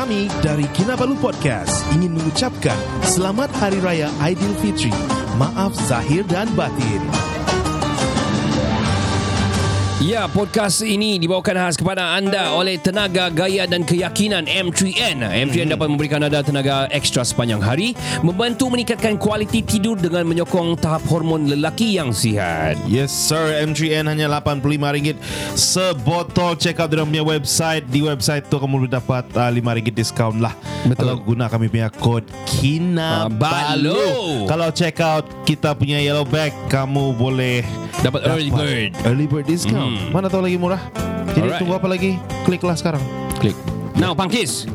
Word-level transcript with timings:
Kami 0.00 0.32
dari 0.40 0.64
Kinabalu 0.72 1.12
Podcast 1.20 1.84
ingin 1.92 2.16
mengucapkan 2.16 2.72
Selamat 3.04 3.52
Hari 3.60 3.84
Raya 3.84 4.08
Aidilfitri. 4.24 4.88
Maaf 5.36 5.76
zahir 5.76 6.24
dan 6.24 6.48
batin. 6.56 7.29
Ya, 10.00 10.24
podcast 10.32 10.80
ini 10.80 11.20
dibawakan 11.20 11.60
khas 11.60 11.76
kepada 11.76 12.16
anda 12.16 12.56
oleh 12.56 12.80
Tenaga 12.80 13.28
Gaya 13.28 13.68
dan 13.68 13.84
Keyakinan 13.84 14.48
M3N. 14.48 15.20
M3N 15.20 15.76
dapat 15.76 15.92
memberikan 15.92 16.24
anda 16.24 16.40
tenaga 16.40 16.88
ekstra 16.88 17.20
sepanjang 17.20 17.60
hari, 17.60 17.92
membantu 18.24 18.72
meningkatkan 18.72 19.20
kualiti 19.20 19.60
tidur 19.60 20.00
dengan 20.00 20.24
menyokong 20.24 20.80
tahap 20.80 21.04
hormon 21.04 21.52
lelaki 21.52 22.00
yang 22.00 22.16
sihat. 22.16 22.80
Yes 22.88 23.12
sir, 23.12 23.60
M3N 23.60 24.08
hanya 24.08 24.40
RM85 24.40 25.20
sebotol. 25.52 26.56
Check 26.56 26.80
out 26.80 26.88
dia 26.88 27.04
punya 27.04 27.20
website. 27.20 27.84
Di 27.84 28.00
website 28.00 28.48
tu 28.48 28.56
kamu 28.56 28.88
boleh 28.88 28.92
dapat 28.96 29.28
uh, 29.36 29.52
RM5 29.52 29.84
diskaun 29.92 30.40
lah. 30.40 30.56
Betul. 30.88 30.96
Kalau 30.96 31.16
guna 31.20 31.52
kami 31.52 31.68
punya 31.68 31.92
kod 31.92 32.24
KINABALU. 32.48 33.36
Balu. 33.36 34.48
Kalau 34.48 34.72
check 34.72 34.96
out 35.04 35.28
kita 35.44 35.76
punya 35.76 36.00
yellow 36.00 36.24
bag, 36.24 36.56
kamu 36.72 37.12
boleh 37.20 37.60
Dapat 38.00 38.20
early 38.24 38.48
bird. 38.48 38.90
Early 39.04 39.26
bird 39.28 39.44
discount. 39.44 39.89
Hmm. 39.89 39.89
Mana 40.10 40.26
tahu 40.30 40.42
lagi 40.46 40.56
murah. 40.60 40.82
Jadi 41.30 41.46
Alright. 41.46 41.60
tunggu 41.62 41.74
apa 41.78 41.86
lagi? 41.86 42.18
Kliklah 42.42 42.74
sekarang. 42.74 43.02
Klik. 43.38 43.54
Now, 43.96 44.16
pangkis. 44.16 44.66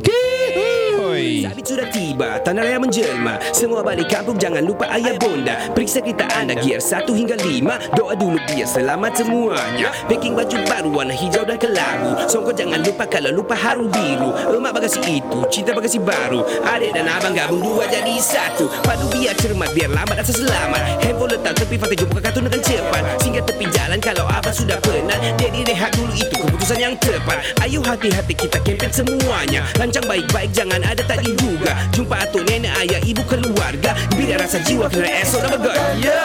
Hoi. 1.15 1.47
Sabit 1.47 1.63
sudah 1.63 1.87
tiba, 1.95 2.43
tanah 2.43 2.67
raya 2.67 2.75
menjelma. 2.75 3.39
Semua 3.55 3.79
balik 3.79 4.11
kampung, 4.11 4.35
jangan 4.35 4.59
lupa 4.59 4.83
ayah 4.91 5.15
bonda. 5.15 5.55
Periksa 5.71 6.03
kereta 6.03 6.27
anda, 6.35 6.59
gear 6.59 6.83
1 6.83 7.07
hingga 7.07 7.39
5 7.39 7.95
Doa 7.95 8.19
dulu 8.19 8.35
biar 8.51 8.67
selamat 8.67 9.23
semuanya. 9.23 9.95
Packing 10.11 10.35
baju 10.35 10.57
baru, 10.67 10.89
warna 10.91 11.15
hijau 11.15 11.47
dan 11.47 11.55
kelabu 11.55 12.19
Songkok 12.27 12.59
jangan 12.59 12.83
lupa 12.83 13.07
kalau 13.07 13.31
lupa 13.31 13.55
harum 13.55 13.87
biru. 13.87 14.35
Emak 14.59 14.75
bagasi 14.75 14.99
itu, 15.07 15.39
cinta 15.47 15.71
bagasi 15.71 16.03
baru. 16.03 16.43
Adik 16.67 16.91
dan 16.91 17.07
abang 17.07 17.31
gabung 17.31 17.63
dua 17.63 17.87
jadi 17.87 18.11
satu. 18.19 18.67
Padu 18.83 19.07
biar 19.15 19.39
cermat, 19.39 19.71
biar 19.71 19.95
lambat 19.95 20.19
asal 20.19 20.43
selamat 20.43 20.99
Handphone 20.99 21.31
letak 21.31 21.63
tepi, 21.63 21.79
fakta 21.79 21.95
jumpa 21.95 22.19
kartun 22.19 22.43
dengan 22.51 22.59
cepat. 22.59 23.03
Singgah 23.23 23.43
tepi 23.47 23.65
jalan 23.71 23.99
kalau 24.03 24.27
abang 24.27 24.51
sudah 24.51 24.75
penat. 24.83 25.23
Jadi 25.39 25.63
rehat 25.63 25.95
dulu 25.95 26.11
itu 26.11 26.35
keputusan 26.43 26.75
yang 26.75 26.99
tepat. 26.99 27.39
Ayo 27.63 27.79
hati-hati 27.79 28.35
kita 28.35 28.59
kempen 28.67 28.91
semuanya. 28.91 29.63
Lancang 29.79 30.03
baik-baik 30.11 30.51
jangan 30.51 30.83
ada 30.83 31.04
tak 31.05 31.21
diduga. 31.21 31.73
Jumpa 31.93 32.15
atuk 32.25 32.43
nenek 32.49 32.73
ayah 32.85 33.01
ibu 33.05 33.23
keluarga. 33.29 33.93
Bila 34.13 34.41
rasa 34.41 34.59
jiwa 34.65 34.89
kena 34.89 35.09
esok 35.21 35.39
dah 35.45 35.49
bergaya 35.53 36.19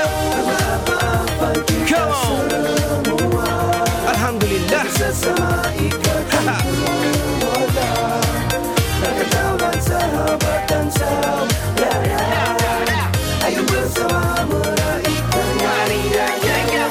Come 1.88 2.12
on. 2.12 2.46
Alhamdulillah. 4.10 4.84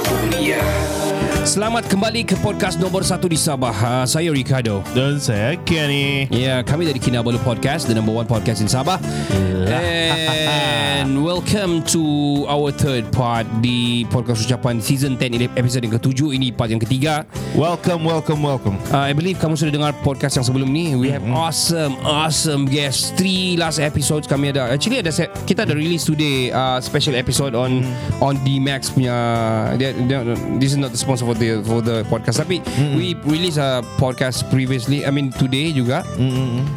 Mulia 0.09 0.98
Selamat 1.50 1.81
kembali 1.89 2.30
ke 2.30 2.38
podcast 2.45 2.78
nombor 2.78 3.02
satu 3.02 3.25
di 3.25 3.33
Sabah. 3.33 3.73
Uh, 3.73 4.05
saya 4.05 4.30
Ricardo. 4.30 4.86
Dan 4.94 5.17
saya 5.17 5.58
Kenny. 5.66 6.30
Ya, 6.30 6.61
kami 6.61 6.86
dari 6.86 7.02
Kinabalu 7.02 7.41
Podcast, 7.41 7.89
the 7.89 7.97
number 7.97 8.14
one 8.14 8.30
podcast 8.30 8.61
in 8.61 8.69
Sabah. 8.69 9.02
And 9.66 11.25
welcome 11.25 11.81
to 11.89 12.45
our 12.45 12.69
third 12.69 13.09
part 13.09 13.50
di 13.66 14.06
podcast 14.14 14.45
ucapan 14.45 14.78
season 14.78 15.17
10 15.17 15.41
ini 15.41 15.45
episode 15.58 15.89
yang 15.89 15.97
ketujuh. 15.97 16.38
Ini 16.38 16.53
part 16.53 16.69
yang 16.69 16.78
ketiga. 16.78 17.25
Welcome, 17.58 18.06
welcome, 18.06 18.45
welcome. 18.45 18.78
Uh, 18.94 19.09
I 19.09 19.17
believe 19.17 19.41
kamu 19.41 19.58
sudah 19.58 19.73
dengar 19.73 19.97
podcast 20.06 20.38
yang 20.38 20.45
sebelum 20.45 20.69
ni. 20.69 20.94
We 20.94 21.09
have 21.09 21.25
awesome, 21.34 21.97
awesome 22.06 22.69
guests. 22.69 23.09
Three 23.17 23.58
last 23.58 23.81
episodes 23.81 24.30
kami 24.30 24.53
ada. 24.53 24.69
Actually 24.69 25.02
ada 25.02 25.09
kita 25.50 25.66
ada 25.66 25.73
release 25.73 26.06
today 26.06 26.53
uh, 26.53 26.78
special 26.78 27.18
episode 27.18 27.57
on 27.57 27.81
on 28.22 28.38
D 28.46 28.62
Max 28.62 28.94
punya. 28.94 29.18
This 30.62 30.75
is 30.75 30.78
not 30.78 30.94
the 30.94 31.02
sponsor 31.02 31.25
for 31.25 31.38
the 31.39 31.63
for 31.63 31.79
the 31.79 32.03
podcast. 32.05 32.44
Tapi 32.44 32.59
we 32.94 33.16
release 33.23 33.55
a 33.55 33.79
podcast 33.95 34.44
previously. 34.51 35.07
I 35.07 35.09
mean 35.09 35.31
today 35.31 35.72
juga. 35.72 36.03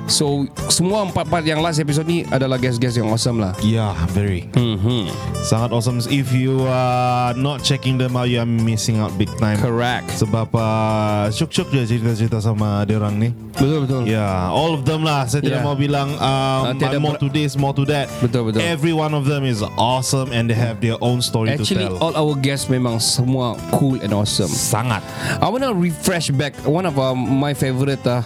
So 0.06 0.46
semua 0.70 1.02
empat 1.04 1.26
part 1.26 1.42
yang 1.42 1.60
last 1.60 1.78
episode 1.78 2.06
ni 2.06 2.22
adalah 2.30 2.56
guest-guest 2.56 2.96
yang 2.96 3.10
awesome 3.10 3.42
lah. 3.42 3.52
Yeah, 3.60 3.92
very. 4.14 4.46
Mm-hmm. 4.54 5.10
Sangat 5.42 5.74
awesome. 5.74 5.98
If 6.06 6.30
you 6.30 6.62
are 6.70 7.34
not 7.34 7.60
checking 7.60 7.98
them 7.98 8.14
out, 8.14 8.30
you 8.30 8.38
are 8.38 8.46
missing 8.48 9.02
out 9.02 9.10
big 9.18 9.28
time. 9.36 9.58
Correct. 9.58 10.06
Sebab 10.14 10.54
uh, 10.54 11.26
syuk-syuk 11.28 11.68
je 11.72 11.82
cerita-cerita 11.88 12.38
sama 12.38 12.86
dia 12.86 12.96
orang 12.96 13.18
ni. 13.18 13.28
Betul 13.52 13.84
betul. 13.84 14.02
Yeah, 14.06 14.48
all 14.48 14.72
of 14.72 14.86
them 14.86 15.02
lah. 15.02 15.26
Saya 15.26 15.42
tidak 15.42 15.60
Yeah. 15.60 15.68
mau 15.68 15.76
bilang 15.76 16.08
um, 16.16 16.62
Ah, 16.62 16.72
tiada 16.72 16.96
more 16.96 17.18
to 17.18 17.28
this, 17.28 17.54
more 17.54 17.74
to 17.76 17.84
that. 17.86 18.08
Betul, 18.18 18.48
betul. 18.48 18.64
Every 18.64 18.90
one 18.90 19.12
of 19.12 19.26
them 19.26 19.44
is 19.44 19.60
awesome 19.76 20.30
and 20.32 20.48
they 20.48 20.56
have 20.56 20.80
their 20.80 20.96
own 21.04 21.20
story 21.20 21.52
Actually 21.52 21.84
to 21.86 21.92
tell. 21.92 22.00
all 22.00 22.14
our 22.14 22.34
guests 22.34 22.66
memang 22.66 22.96
semua 22.98 23.54
cool 23.76 24.00
and 24.00 24.10
awesome. 24.10 24.41
Sangat. 24.46 25.02
I 25.38 25.46
wanna 25.46 25.70
refresh 25.70 26.30
back 26.30 26.54
one 26.62 26.84
of 26.84 26.96
uh, 26.96 27.12
my 27.12 27.52
favorite 27.52 28.02
uh, 28.02 28.22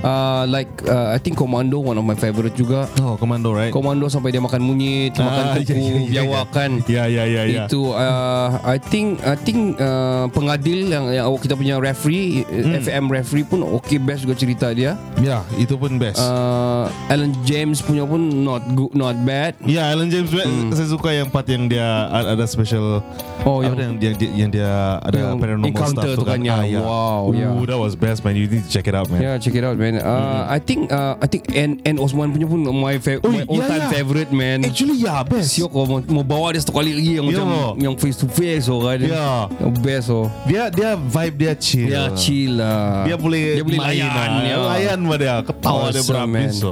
uh, 0.00 0.44
like 0.46 0.68
uh, 0.86 1.12
I 1.12 1.18
think 1.18 1.36
Commando 1.36 1.78
one 1.78 1.94
of 1.94 2.04
my 2.04 2.14
favorite 2.14 2.54
juga. 2.54 2.88
Oh, 2.98 3.14
Commando, 3.14 3.50
right? 3.50 3.70
Commando 3.70 4.06
sampai 4.06 4.30
dia 4.30 4.40
makan 4.40 4.60
monyet, 4.60 5.14
makan 5.14 5.44
Ah, 5.46 5.54
kuku, 5.58 5.72
ya, 5.72 5.80
ya, 5.80 6.00
ya, 6.00 6.10
biawak 6.10 6.46
ya. 6.46 6.54
kan. 6.54 6.70
Ya, 6.86 7.04
ya, 7.06 7.24
ya, 7.24 7.42
ya. 7.44 7.64
Itu 7.64 7.90
uh, 7.90 8.48
I 8.62 8.76
think 8.78 9.20
I 9.22 9.36
think 9.36 9.76
uh, 9.76 10.26
pengadil 10.30 10.86
yang, 10.86 11.04
yang 11.08 11.26
kita 11.36 11.54
punya 11.54 11.76
referee 11.76 12.42
Hmm. 12.50 12.76
FM 12.76 13.04
referee 13.08 13.42
pun 13.42 13.60
okay 13.64 13.96
best 13.96 14.22
juga 14.22 14.34
cerita 14.34 14.70
dia. 14.70 14.94
Ya, 15.18 15.40
itu 15.56 15.74
pun 15.74 15.96
best. 15.96 16.18
Uh, 16.18 16.86
Alan 17.08 17.32
James 17.42 17.80
punya 17.80 18.02
pun 18.02 18.20
not 18.42 18.62
good 18.72 18.92
not 18.92 19.16
bad. 19.22 19.56
Ya, 19.64 19.88
Alan 19.88 20.08
James 20.08 20.28
saya 20.30 20.86
suka 20.86 21.10
yang 21.10 21.28
part 21.28 21.46
yang 21.46 21.66
dia 21.66 21.84
ada 22.08 22.44
special. 22.44 23.00
Oh, 23.42 23.64
yang, 23.64 23.72
yang, 23.96 23.96
dia- 23.96 24.34
yang 24.36 24.50
dia 24.52 24.70
ada 25.00 25.16
Yang 25.16 25.40
paranormal 25.60 25.68
encounter 25.68 26.08
stuff 26.08 26.18
tu 26.18 26.24
kan, 26.24 26.40
ya. 26.40 26.56
Ah, 26.56 26.64
ya. 26.64 26.80
Wow, 26.80 27.20
Ooh, 27.28 27.36
ya. 27.36 27.48
that 27.68 27.78
was 27.78 27.92
best 27.94 28.24
man. 28.24 28.34
You 28.34 28.48
need 28.48 28.64
to 28.64 28.70
check 28.72 28.88
it 28.88 28.94
out 28.96 29.06
man. 29.12 29.20
Yeah, 29.20 29.36
check 29.36 29.52
it 29.52 29.62
out, 29.62 29.76
man. 29.76 30.00
Uh, 30.00 30.48
I 30.48 30.58
think 30.58 30.88
uh, 30.88 31.20
I 31.20 31.26
think 31.28 31.52
N 31.52 31.78
N 31.84 32.00
Osman 32.00 32.32
punya 32.32 32.48
pun 32.48 32.64
my, 32.64 32.96
fa- 32.98 33.20
Oh, 33.20 33.28
my 33.28 33.44
all 33.44 33.60
time 33.60 33.68
yeah, 33.68 33.76
yeah. 33.84 33.92
favorite, 33.92 34.30
man. 34.32 34.64
Actually, 34.64 34.96
yeah, 34.96 35.20
best. 35.22 35.52
Siok 35.52 35.68
kau 35.68 35.84
mau, 35.84 36.00
mau 36.08 36.24
bawa 36.24 36.56
dia 36.56 36.64
satu 36.64 36.72
kali 36.72 36.96
lagi 36.96 37.12
yang 37.20 37.26
Ya. 37.28 37.36
macam 37.36 37.46
yang 37.76 37.94
face 38.00 38.16
to 38.16 38.26
face 38.26 38.66
oh 38.66 38.80
kan. 38.82 38.98
Ya. 39.02 39.46
Yang 39.60 39.72
best 39.84 40.06
oh. 40.08 40.26
Dia 40.48 40.72
dia 40.72 40.96
vibe 40.96 41.36
dia 41.36 41.52
chill. 41.58 41.90
Dia 41.90 42.08
chill 42.16 42.56
lah. 42.56 43.04
Dia 43.04 43.16
boleh 43.20 43.60
dia 43.60 43.64
boleh 43.66 43.78
layan 43.78 44.30
ya. 44.46 44.56
Layan 44.56 44.98
sama 45.02 45.14
dia. 45.18 45.34
Ketawa 45.44 45.90
dia 45.90 46.00
Awesome, 46.00 46.08
berhabis. 46.08 46.32
man. 46.32 46.50
So. 46.54 46.70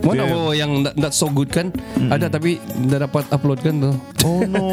One 0.00 0.16
Dia- 0.16 0.24
of 0.24 0.32
our 0.32 0.52
yang 0.52 0.70
not, 0.80 0.94
not 0.96 1.12
so 1.12 1.28
good 1.28 1.48
kan 1.48 1.68
Ada 2.08 2.28
tapi 2.28 2.56
Dah 2.86 3.02
dapat 3.02 3.28
upload 3.28 3.60
kan 3.60 3.78
tu 3.78 3.92
Oh 4.22 4.40
no. 4.42 4.64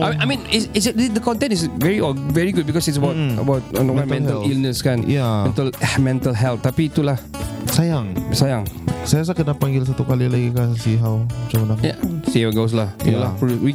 I, 0.06 0.14
I 0.14 0.24
mean 0.24 0.42
is, 0.48 0.70
is 0.72 0.86
it, 0.86 0.94
the 0.96 1.18
content 1.18 1.50
is 1.50 1.66
very 1.76 1.98
very 2.30 2.50
good 2.50 2.64
because 2.64 2.86
it's 2.86 2.96
about 2.96 3.14
about 3.36 3.62
uh, 3.72 3.82
mental, 3.82 4.06
mental 4.06 4.38
health. 4.38 4.46
illness 4.46 4.78
kan 4.78 5.02
Yeah. 5.02 5.46
mental 5.46 5.68
mental 5.98 6.32
health 6.32 6.60
tapi 6.60 6.86
itulah 6.86 7.18
Sayang. 7.66 8.14
sayang 8.30 8.64
Saya 9.00 9.22
rasa 9.22 9.32
kena 9.32 9.52
panggil 9.52 9.82
satu 9.82 10.02
kali 10.02 10.26
lagi 10.26 10.50
kan 10.50 10.74
si 10.74 10.94
How. 10.94 11.22
Macam 11.22 11.58
mana? 11.62 11.74
yeah 11.80 11.96
see 12.26 12.42
how 12.42 12.50
it 12.50 12.56
goes 12.56 12.70
lah 12.70 12.90
Yeah. 13.00 13.20
Yalah, 13.20 13.32
we, 13.58 13.74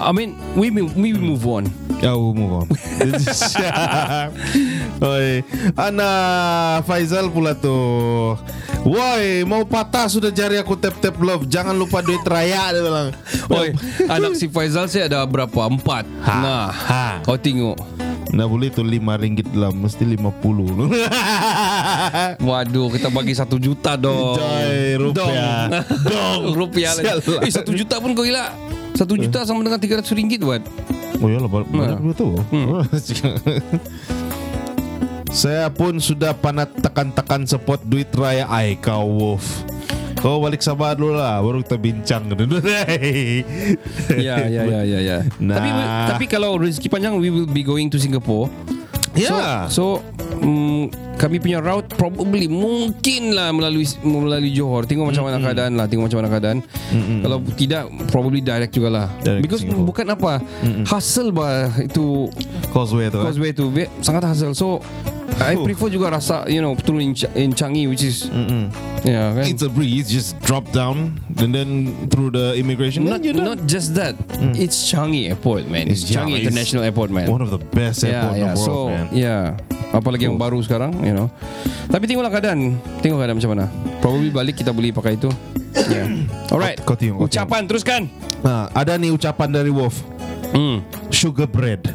I 0.00 0.10
mean 0.10 0.34
we 0.56 0.72
we 0.72 1.12
move 1.12 1.44
on 1.44 1.68
Ya, 2.00 2.16
we'll 2.16 2.32
move 2.32 2.64
on. 2.64 2.64
Oi, 5.04 5.44
Ana 5.76 6.08
Faizal 6.80 7.28
pula 7.28 7.52
tu. 7.52 7.76
Woi, 8.88 9.44
mau 9.44 9.68
patah 9.68 10.08
sudah 10.08 10.32
jari 10.32 10.56
aku 10.56 10.80
tap-tap 10.80 11.20
love. 11.20 11.44
Jangan 11.44 11.76
lupa 11.76 12.00
duit 12.00 12.24
raya 12.24 12.72
dia 12.72 12.80
bilang. 12.80 13.12
Oi, 13.52 13.76
anak 14.08 14.32
si 14.32 14.48
Faizal 14.48 14.88
saya 14.88 15.12
ada 15.12 15.28
berapa? 15.28 15.68
Empat. 15.68 16.08
Ha, 16.24 16.32
Nah, 16.40 16.72
ha. 16.72 17.04
kau 17.20 17.36
tengok. 17.36 17.76
Nah 18.30 18.46
boleh 18.46 18.70
tu 18.70 18.86
lima 18.86 19.18
ringgit 19.18 19.50
lah 19.58 19.74
Mesti 19.74 20.06
lima 20.06 20.30
puluh 20.30 20.70
Waduh, 22.48 22.86
kita 22.94 23.10
bagi 23.10 23.34
satu 23.34 23.58
juta 23.58 23.98
dong. 23.98 24.38
Joy 24.38 24.94
rupiah 24.96 25.66
Dong. 26.06 26.42
rupiah 26.58 26.94
lagi. 26.94 27.26
Sialah. 27.26 27.42
Eh, 27.42 27.50
satu 27.50 27.74
juta 27.74 27.98
pun 27.98 28.14
kau 28.14 28.22
gila. 28.22 28.54
Satu 29.00 29.16
juta 29.16 29.48
sama 29.48 29.64
dengan 29.64 29.80
tiga 29.80 29.96
ratus 29.96 30.12
ringgit 30.12 30.44
buat. 30.44 30.60
Oh 31.20 31.28
ya 31.28 31.40
lah 31.40 31.48
banyak 31.48 31.72
Nah. 31.72 31.96
juga 31.96 32.14
tu 32.16 32.28
Saya 35.30 35.68
pun 35.68 35.96
sudah 35.96 36.32
panat 36.32 36.68
tekan-tekan 36.76 37.44
support 37.44 37.80
duit 37.84 38.08
raya 38.12 38.48
Ai 38.48 38.74
kau 38.74 39.04
Wolf 39.06 39.62
Kau 40.16 40.40
balik 40.40 40.60
Sabah 40.60 40.92
dulu 40.92 41.14
lah 41.14 41.38
Baru 41.38 41.60
kita 41.60 41.76
bincang 41.76 42.24
Ya, 44.16 44.42
ya, 44.44 44.62
ya, 44.64 44.80
ya, 44.82 44.98
ya. 45.00 45.18
Nah. 45.38 45.56
Tapi 45.56 45.70
tapi 46.08 46.24
kalau 46.26 46.56
rezeki 46.56 46.88
panjang, 46.88 47.16
we 47.16 47.28
will 47.28 47.46
be 47.46 47.62
going 47.62 47.88
to 47.88 47.96
Singapore. 47.96 48.48
Ya. 49.16 49.68
So, 49.68 50.00
so 50.00 50.04
mm, 50.40 50.82
kami 51.16 51.36
punya 51.36 51.60
route 51.60 51.84
probably 51.94 52.48
mungkin 52.48 53.32
lah 53.32 53.52
melalui 53.52 53.84
melalui 54.00 54.50
Johor. 54.50 54.84
Tengok 54.84 55.12
macam 55.12 55.28
mana 55.28 55.36
keadaan 55.38 55.76
lah, 55.76 55.84
tengok 55.84 56.08
macam 56.08 56.18
mana 56.24 56.30
keadaan. 56.30 56.58
Kalau 57.20 57.38
tidak 57.54 57.82
probably 58.08 58.40
direct 58.40 58.72
jugalah. 58.72 59.06
Direct 59.20 59.44
Because 59.44 59.60
Singapore. 59.62 59.86
bukan 59.86 60.06
apa, 60.10 60.32
hassle 60.88 61.30
bah 61.30 61.68
itu 61.76 62.26
Causeway 62.72 63.08
tu. 63.08 63.20
kan? 63.20 63.24
causeway 63.28 63.50
tu 63.52 63.68
ve- 63.68 63.90
sangat 64.00 64.24
hassle. 64.24 64.56
So 64.56 64.80
I 65.40 65.56
prefer 65.56 65.88
juga 65.88 66.12
rasa 66.12 66.44
you 66.50 66.60
know 66.60 66.74
turun 66.74 67.00
in, 67.00 67.12
Ch- 67.14 67.30
in 67.32 67.52
Changi 67.52 67.88
which 67.88 68.02
is 68.02 68.28
Mm-mm. 68.28 68.68
yeah 69.04 69.32
kan. 69.32 69.44
It's 69.46 69.62
a 69.62 69.70
breeze. 69.70 70.08
Just 70.08 70.36
drop 70.42 70.68
down 70.70 71.16
and 71.38 71.52
then 71.52 71.68
through 72.08 72.32
the 72.32 72.56
immigration. 72.56 73.04
Not 73.04 73.22
done. 73.22 73.40
not 73.40 73.60
just 73.64 73.92
that. 73.96 74.16
It's 74.52 74.88
Changi 74.88 75.28
Airport, 75.28 75.68
man. 75.68 75.88
It's, 75.88 76.04
It's- 76.04 76.12
yeah, 76.12 76.24
Changi 76.24 76.40
it's 76.40 76.48
International 76.48 76.82
Airport, 76.84 77.08
man. 77.08 77.28
One 77.28 77.40
of 77.40 77.48
the 77.48 77.60
best 77.72 78.04
airport 78.04 78.36
in 78.36 78.48
the 78.48 78.56
world, 78.56 78.64
so 78.64 78.74
man. 78.88 79.06
yeah. 79.12 79.56
Apalagi 79.90 80.29
yang 80.30 80.40
baru 80.40 80.58
sekarang, 80.62 80.92
you 81.02 81.14
know. 81.14 81.28
Tapi 81.90 82.06
tengoklah 82.06 82.30
keadaan. 82.30 82.78
Tengok 83.02 83.18
keadaan 83.18 83.36
macam 83.36 83.50
mana. 83.52 83.64
Probably 83.98 84.30
balik 84.30 84.54
kita 84.58 84.70
boleh 84.70 84.94
pakai 84.94 85.18
itu. 85.18 85.30
Yeah. 85.90 86.06
Alright. 86.50 86.82
Tengok, 86.82 87.18
kau 87.18 87.26
Ucapan 87.30 87.66
teruskan. 87.66 88.10
Ha, 88.42 88.70
ada 88.74 88.98
ni 88.98 89.10
ucapan 89.10 89.50
dari 89.50 89.70
Wolf. 89.70 90.02
Hmm. 90.50 90.82
Sugar 91.10 91.46
bread. 91.46 91.86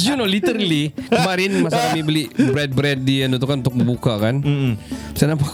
You 0.00 0.16
know 0.16 0.24
literally 0.24 0.96
kemarin 1.12 1.60
masa 1.60 1.92
kami 1.92 2.00
beli 2.00 2.22
bread-bread 2.32 3.04
di 3.04 3.24
anu 3.24 3.36
tu 3.36 3.44
kan 3.44 3.60
untuk 3.60 3.76
buka 3.76 4.16
kan. 4.16 4.40
Mm-mm. 4.40 4.72
Saya 5.12 5.36
nampak 5.36 5.52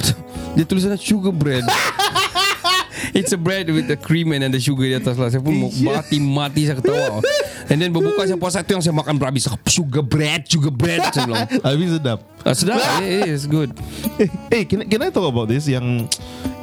dia 0.55 0.65
tulis 0.65 0.87
sana 0.87 0.99
sugar 0.99 1.35
bread. 1.35 1.67
It's 3.19 3.35
a 3.35 3.41
bread 3.41 3.71
with 3.71 3.89
the 3.91 3.99
cream 3.99 4.31
and 4.35 4.47
the 4.51 4.61
sugar 4.63 4.87
di 4.87 4.95
atas 4.95 5.19
lah. 5.19 5.31
Saya 5.31 5.43
pun 5.43 5.55
mau 5.55 5.71
mati-mati 5.71 6.71
saya 6.71 6.79
ketawa. 6.79 7.23
And 7.69 7.79
then 7.79 7.93
berbuka 7.93 8.25
saya 8.25 8.41
puasa 8.41 8.65
tu 8.65 8.73
yang 8.73 8.81
saya 8.81 8.97
makan 8.97 9.21
berhabis. 9.21 9.45
Sugar 9.69 10.01
bread, 10.01 10.49
sugar 10.49 10.73
bread. 10.73 11.05
Saya 11.13 11.29
bilang. 11.29 11.45
Habis 11.69 11.89
sedap. 12.01 12.19
Ah, 12.41 12.55
sedap. 12.57 12.81
Yeah, 13.05 13.29
it's 13.37 13.45
good. 13.45 13.77
Eh, 14.17 14.29
hey, 14.49 14.63
can, 14.65 14.89
can 14.89 15.01
I 15.05 15.13
talk 15.13 15.29
about 15.29 15.53
this? 15.53 15.69
Yang 15.69 16.09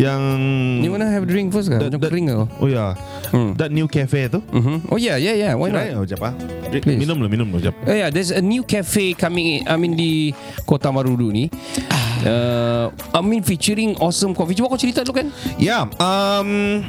yang 0.01 0.21
You 0.81 0.89
wanna 0.89 1.05
have 1.07 1.23
a 1.23 1.29
drink 1.29 1.53
first? 1.53 1.69
That- 1.69 1.77
Macam 1.93 2.01
that- 2.01 2.09
kering 2.09 2.25
ke? 2.27 2.35
Oh 2.57 2.65
ya. 2.65 2.97
Hmm. 3.29 3.53
That 3.53 3.69
new 3.69 3.85
cafe 3.85 4.33
tu. 4.33 4.41
Mhm. 4.49 4.89
Oh 4.89 4.97
yeah, 4.97 5.15
yeah, 5.15 5.37
yeah. 5.37 5.53
Why 5.53 5.69
not? 5.69 5.85
Right? 5.85 5.93
Oh, 5.93 6.05
jap 6.09 6.25
ah. 6.25 6.33
Please. 6.73 6.97
Minum 6.97 7.21
lah, 7.21 7.29
minum 7.29 7.47
lah, 7.53 7.69
jap. 7.69 7.75
Oh 7.85 7.93
yeah, 7.93 8.09
there's 8.09 8.33
a 8.33 8.41
new 8.41 8.65
cafe 8.65 9.13
coming 9.13 9.61
in, 9.61 9.69
I 9.69 9.77
mean 9.77 9.93
di 9.93 10.33
Kota 10.65 10.89
Marudu 10.89 11.29
ni. 11.31 11.47
Uh, 12.25 12.89
I 13.13 13.21
mean 13.21 13.45
featuring 13.45 13.93
awesome 14.01 14.33
coffee. 14.33 14.57
Cuba 14.57 14.73
kau 14.73 14.79
cerita 14.81 15.05
dulu 15.05 15.21
kan? 15.21 15.27
Yeah. 15.61 15.85
Um. 16.01 16.81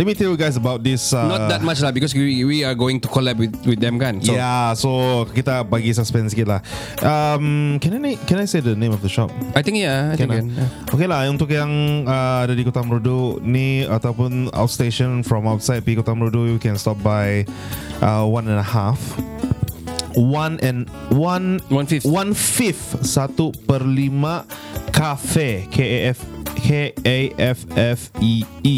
Let 0.00 0.08
me 0.08 0.16
tell 0.16 0.32
you 0.32 0.40
guys 0.40 0.56
about 0.56 0.80
this. 0.80 1.12
Uh, 1.12 1.28
Not 1.28 1.52
that 1.52 1.60
much 1.60 1.84
lah 1.84 1.92
because 1.92 2.16
we, 2.16 2.40
we 2.48 2.64
are 2.64 2.72
going 2.72 3.04
to 3.04 3.08
collab 3.12 3.36
with 3.36 3.52
with 3.68 3.84
them 3.84 4.00
kan. 4.00 4.16
So, 4.24 4.32
yeah, 4.32 4.72
so 4.72 4.88
kita 5.28 5.68
bagi 5.68 5.92
suspense 5.92 6.32
sikit 6.32 6.48
lah. 6.48 6.64
Um, 7.04 7.76
can 7.84 8.00
I 8.00 8.16
can 8.24 8.40
I 8.40 8.48
say 8.48 8.64
the 8.64 8.72
name 8.72 8.96
of 8.96 9.04
the 9.04 9.12
shop? 9.12 9.28
I 9.52 9.60
think 9.60 9.76
yeah, 9.76 10.08
I 10.08 10.16
think 10.16 10.32
Can 10.32 10.56
can. 10.56 10.64
I? 10.88 10.88
Okay 10.88 11.04
lah 11.04 11.28
Untuk 11.28 11.52
yang 11.52 11.68
uh, 12.08 12.48
Ada 12.48 12.56
di 12.56 12.64
Kota 12.64 12.80
Merudu 12.80 13.44
Ni 13.44 13.84
Ataupun 13.84 14.48
outstation 14.56 15.20
From 15.20 15.44
outside 15.44 15.84
Pergi 15.84 16.00
Kota 16.00 16.16
Merudu 16.16 16.48
You 16.48 16.56
can 16.62 16.80
stop 16.80 16.96
by 17.02 17.44
uh, 18.00 18.24
One 18.24 18.48
and 18.48 18.56
a 18.56 18.64
half 18.64 18.96
One 20.16 20.56
and 20.64 20.88
One 21.12 21.60
One 21.68 21.84
fifth. 21.84 22.08
One 22.08 22.32
fifth 22.32 23.04
Satu 23.04 23.52
per 23.66 23.84
lima 23.84 24.48
Cafe 24.94 25.68
K-A-F 25.68 26.40
K-A-F-F-E-E 26.60 28.76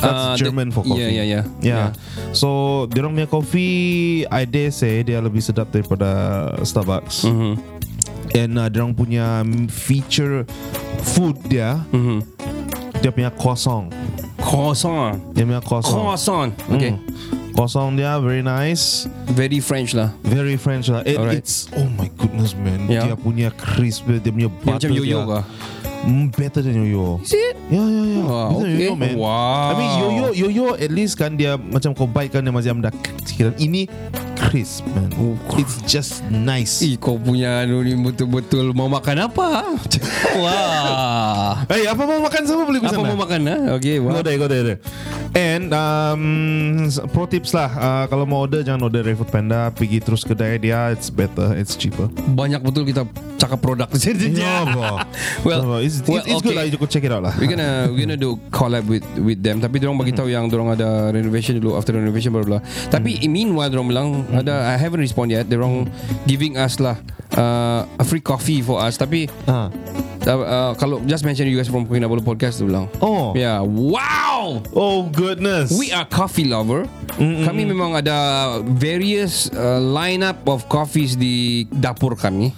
That's 0.00 0.24
Uh, 0.32 0.34
German 0.36 0.68
the- 0.68 0.74
for 0.74 0.82
coffee 0.82 1.00
yeah, 1.00 1.12
yeah, 1.12 1.26
yeah. 1.28 1.44
Yeah. 1.60 1.68
Yeah. 1.68 1.88
So 2.32 2.48
Diorang 2.88 3.12
punya 3.12 3.28
coffee 3.28 3.74
I 4.26 4.42
dare 4.44 4.72
say 4.72 5.04
Dia 5.04 5.20
lebih 5.20 5.40
sedap 5.40 5.68
daripada 5.68 6.08
Starbucks 6.60 7.28
Mhm. 7.28 7.52
And 8.30 8.52
uh, 8.56 8.70
diorang 8.70 8.94
punya 8.94 9.42
feature 9.68 10.46
food 11.02 11.36
dia 11.44 11.82
Mhm. 11.90 12.24
Dia 13.00 13.10
punya 13.10 13.30
croissant 13.30 13.88
Croissant. 14.40 15.20
Dia 15.36 15.44
punya 15.44 15.60
croissant 15.60 16.00
Croissant. 16.00 16.50
Okay. 16.72 16.96
Mm. 16.96 16.98
Croissant 17.52 17.92
dia 17.92 18.16
very 18.18 18.40
nice 18.40 19.04
Very 19.28 19.60
French 19.60 19.92
lah. 19.92 20.16
Very 20.24 20.56
French 20.56 20.88
lah 20.88 21.04
It, 21.04 21.18
Alright. 21.20 21.44
It's 21.44 21.68
Oh 21.76 21.84
my 21.92 22.08
goodness 22.16 22.56
man 22.56 22.88
Yeah. 22.88 23.04
Dia 23.04 23.16
punya 23.20 23.52
crisp 23.52 24.08
Dia 24.08 24.32
punya 24.32 24.48
Dia 24.48 24.64
butter 24.64 24.88
macam 24.88 24.96
yo-yo 24.96 25.18
dia, 25.20 25.28
kah? 25.28 25.44
Mm, 26.06 26.24
Better 26.36 26.60
than 26.64 26.74
yo-yo 26.84 27.18
Is 27.20 27.34
it? 27.34 27.54
Ya 27.68 27.82
ya 27.82 28.02
ya 28.04 28.20
Wah, 28.24 28.48
Better 28.52 28.62
than 28.62 28.72
okay. 28.72 28.84
yo-yo 28.84 28.94
man 28.96 29.14
Wow. 29.18 29.68
I 29.68 29.72
mean 29.76 29.90
yo-yo 29.98 30.26
Yo-yo 30.32 30.66
at 30.78 30.90
least 30.92 31.14
kan 31.20 31.36
Dia 31.36 31.58
macam 31.58 31.92
kau 31.92 32.08
bite 32.08 32.32
kan 32.36 32.44
Dia 32.46 32.54
macam 32.54 32.80
dah 32.80 32.92
sikit 33.26 33.56
Ini 33.58 33.86
crisp 34.48 34.88
man 34.96 35.12
Oh, 35.20 35.36
It's 35.60 35.84
just 35.84 36.24
nice 36.32 36.80
Eh, 36.80 36.96
kau 36.96 37.20
punya 37.20 37.64
anu 37.64 37.84
ni 37.84 37.92
betul-betul 37.92 38.72
mau 38.72 38.88
makan 38.88 39.28
apa? 39.28 39.76
Wah. 40.42 41.60
Hey, 41.68 41.84
apa 41.84 42.02
mau 42.08 42.24
makan 42.24 42.42
sama 42.48 42.62
boleh 42.64 42.80
Apa 42.80 43.02
mau 43.04 43.18
makan 43.20 43.40
ah? 43.50 43.60
Okay, 43.76 44.00
Go 44.00 44.08
wah. 44.08 44.24
there, 44.24 44.38
go 44.40 44.46
there, 44.48 44.64
there. 44.64 44.80
And 45.30 45.70
um, 45.70 46.90
pro 47.14 47.22
tips 47.30 47.54
lah, 47.54 47.70
uh, 47.70 48.04
kalau 48.10 48.26
mau 48.26 48.42
order 48.42 48.66
jangan 48.66 48.90
order 48.90 49.06
dari 49.06 49.14
Panda, 49.14 49.70
pergi 49.70 50.02
terus 50.02 50.26
kedai 50.26 50.58
dia, 50.58 50.90
it's 50.90 51.06
better, 51.06 51.54
it's 51.54 51.78
cheaper. 51.78 52.10
Banyak 52.34 52.66
betul 52.66 52.82
kita 52.82 53.06
cakap 53.38 53.62
produk 53.62 53.88
Yeah, 53.94 54.66
bro. 54.68 54.98
Well, 55.46 55.60
No, 55.62 55.78
it's, 55.78 56.02
well, 56.04 56.18
it's, 56.20 56.28
it's 56.28 56.42
good 56.42 56.52
okay. 56.52 56.56
lah, 56.58 56.64
you 56.66 56.76
could 56.76 56.90
check 56.90 57.06
it 57.06 57.12
out 57.14 57.22
lah. 57.22 57.32
We're 57.38 57.46
gonna 57.46 57.88
we're 57.88 58.02
gonna 58.04 58.18
do 58.18 58.42
collab 58.58 58.90
with 58.90 59.06
with 59.22 59.40
them 59.40 59.62
tapi 59.62 59.78
dorong 59.78 59.96
bagi 59.96 60.12
tahu 60.12 60.28
yang 60.28 60.50
dorong 60.50 60.74
ada 60.74 61.14
renovation 61.14 61.56
dulu 61.62 61.78
after 61.78 61.94
renovation 61.94 62.34
baru 62.34 62.58
lah. 62.58 62.62
Tapi 62.90 63.22
meanwhile 63.30 63.70
dorong 63.70 63.88
bilang 63.88 64.08
ada 64.32 64.66
I 64.66 64.76
haven't 64.76 65.00
respond 65.00 65.30
yet. 65.30 65.46
Dorong 65.46 65.90
giving 66.24 66.54
us 66.54 66.78
lah 66.78 66.96
uh, 67.34 67.86
a 67.92 68.04
free 68.04 68.20
coffee 68.20 68.60
for 68.60 68.78
us 68.78 68.94
tapi 68.94 69.26
Ah. 69.44 69.68
uh, 70.20 70.38
uh, 70.38 70.72
kalau 70.74 71.02
just 71.04 71.22
mention 71.22 71.44
you 71.44 71.54
guys 71.54 71.66
from 71.66 71.84
Kinabalu 71.84 72.20
podcast 72.20 72.58
tu 72.58 72.66
bilang. 72.66 72.86
Oh, 72.98 73.32
Yeah, 73.32 73.60
wow. 73.60 74.62
oh 74.70 75.06
goodness. 75.06 75.70
We 75.70 75.90
are 75.90 76.04
coffee 76.04 76.44
lover. 76.44 76.86
Kami 77.20 77.62
memang 77.62 77.92
ada 77.94 78.16
various 78.64 79.50
uh, 79.50 79.76
lineup 79.78 80.40
of 80.44 80.64
coffees 80.66 81.12
di 81.14 81.68
dapur 81.68 82.16
kami. 82.16 82.56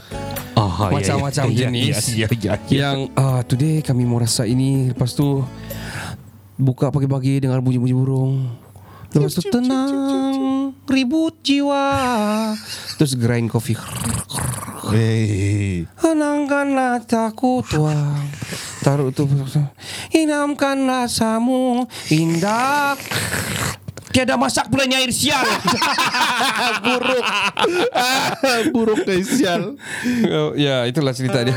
Ah, 0.53 0.89
Macam-macam 0.89 1.51
jenis. 1.59 2.13
Ya, 2.13 2.29
ya, 2.29 2.29
ya, 2.31 2.55
ya. 2.55 2.55
Yang 2.69 2.99
ah 3.15 3.41
today 3.43 3.81
kami 3.81 4.05
mau 4.05 4.17
rasa 4.17 4.45
ini 4.45 4.93
lepas 4.93 5.11
tu 5.11 5.43
buka 6.55 6.89
pagi-pagi 6.89 7.43
dengar 7.43 7.59
bunyi-bunyi 7.59 7.95
burung. 7.97 8.47
Lepas 9.12 9.32
tu 9.37 9.43
tenang 9.53 10.73
ribut 10.88 11.37
jiwa. 11.44 11.85
Terus 12.97 13.12
grind 13.17 13.53
coffee. 13.53 13.76
Hey. 14.93 15.87
Henangkanlah 16.03 17.06
takut 17.06 17.62
tuang 17.62 18.26
Taruh 18.82 19.14
tu 19.14 19.31
Inamkan 20.11 20.91
rasamu 20.91 21.87
Indah 22.11 22.99
Tiada 24.12 24.37
masak 24.37 24.69
pula 24.69 24.85
air 24.85 25.09
sial 25.09 25.41
buruk. 26.85 27.25
buruk 28.76 29.00
kayak 29.08 29.25
sial. 29.25 29.62
Ya 30.61 30.85
itulah 30.85 31.17
cerita 31.17 31.41
dia 31.41 31.56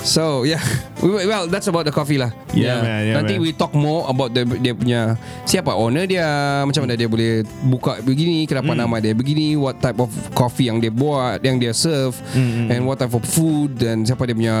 So 0.00 0.42
yeah 0.42 0.60
We- 1.04 1.24
Well 1.24 1.48
that's 1.48 1.68
about 1.68 1.84
the 1.84 1.92
coffee 1.92 2.16
lah 2.16 2.32
Yeah, 2.52 2.80
man, 2.82 3.00
yeah, 3.04 3.14
Nanti 3.20 3.36
man. 3.36 3.44
we 3.44 3.50
talk 3.52 3.72
more 3.72 4.04
About 4.04 4.32
the, 4.32 4.42
dia 4.44 4.72
punya 4.72 5.00
Siapa 5.44 5.72
owner 5.72 6.04
dia 6.04 6.24
Macam 6.64 6.84
mana 6.84 6.96
dia 6.96 7.06
boleh 7.06 7.44
Buka 7.64 8.00
begini 8.00 8.44
Kenapa 8.44 8.72
Hmm. 8.72 8.80
nama 8.80 8.96
dia 8.98 9.12
begini 9.12 9.54
What 9.54 9.78
type 9.78 10.00
of 10.00 10.08
coffee 10.32 10.66
yang 10.66 10.80
dia 10.80 10.88
buat 10.88 11.40
Yang 11.40 11.56
dia 11.60 11.72
serve 11.72 12.14
Hmm, 12.32 12.68
And 12.68 12.80
what 12.84 12.98
type 12.98 13.12
of 13.12 13.24
food 13.24 13.76
Dan 13.76 14.04
siapa 14.04 14.24
dia 14.24 14.34
punya 14.34 14.56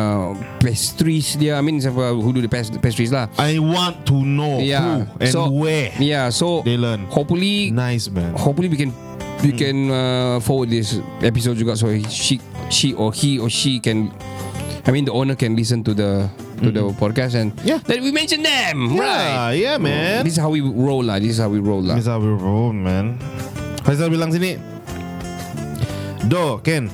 Pastries 0.60 1.34
dia 1.34 1.56
I 1.56 1.62
mean 1.64 1.80
siapa 1.80 2.12
Who 2.12 2.30
do 2.30 2.40
the 2.40 2.48
past- 2.48 2.76
pastries 2.78 3.10
lah 3.10 3.28
I 3.36 3.56
want 3.58 4.04
to 4.08 4.16
know 4.16 4.60
Yeah 4.60 5.08
who 5.08 5.24
and 5.24 5.32
so, 5.32 5.48
where 5.48 5.92
Yeah 5.96 6.28
so 6.30 6.60
they 6.62 6.76
learn. 6.76 7.08
Hopefully 7.08 7.72
Nice 7.72 8.08
man. 8.08 8.32
Hopefully 8.36 8.68
we 8.68 8.76
can 8.76 8.92
we 9.40 9.56
can 9.56 9.88
uh, 9.88 10.36
forward 10.38 10.68
this 10.68 11.00
episode 11.24 11.56
juga 11.56 11.72
so 11.72 11.88
she 12.12 12.36
she 12.68 12.92
or 12.92 13.08
he 13.08 13.40
or 13.40 13.48
she 13.48 13.80
can 13.80 14.12
I 14.86 14.90
mean 14.90 15.04
the 15.04 15.12
owner 15.12 15.36
can 15.36 15.52
listen 15.54 15.84
to 15.84 15.92
the 15.92 16.28
to 16.60 16.72
the 16.72 16.82
podcast 16.96 17.36
and 17.36 17.52
Yeah. 17.62 17.80
then 17.84 18.00
we 18.00 18.12
mention 18.12 18.40
them 18.40 18.96
right. 18.96 19.52
Yeah, 19.56 19.76
yeah 19.76 19.76
man. 19.76 20.24
This 20.24 20.36
is 20.36 20.40
how 20.40 20.50
we 20.50 20.60
roll 20.60 21.04
lah. 21.04 21.20
This 21.20 21.36
is 21.36 21.40
how 21.40 21.52
we 21.52 21.60
roll 21.60 21.84
lah. 21.84 21.96
This 21.96 22.08
is 22.08 22.10
how 22.10 22.20
we 22.20 22.32
roll, 22.32 22.72
man. 22.72 23.20
Faisal 23.84 24.08
bilang 24.08 24.32
sini. 24.32 24.56
Do, 26.28 26.60
Ken. 26.60 26.88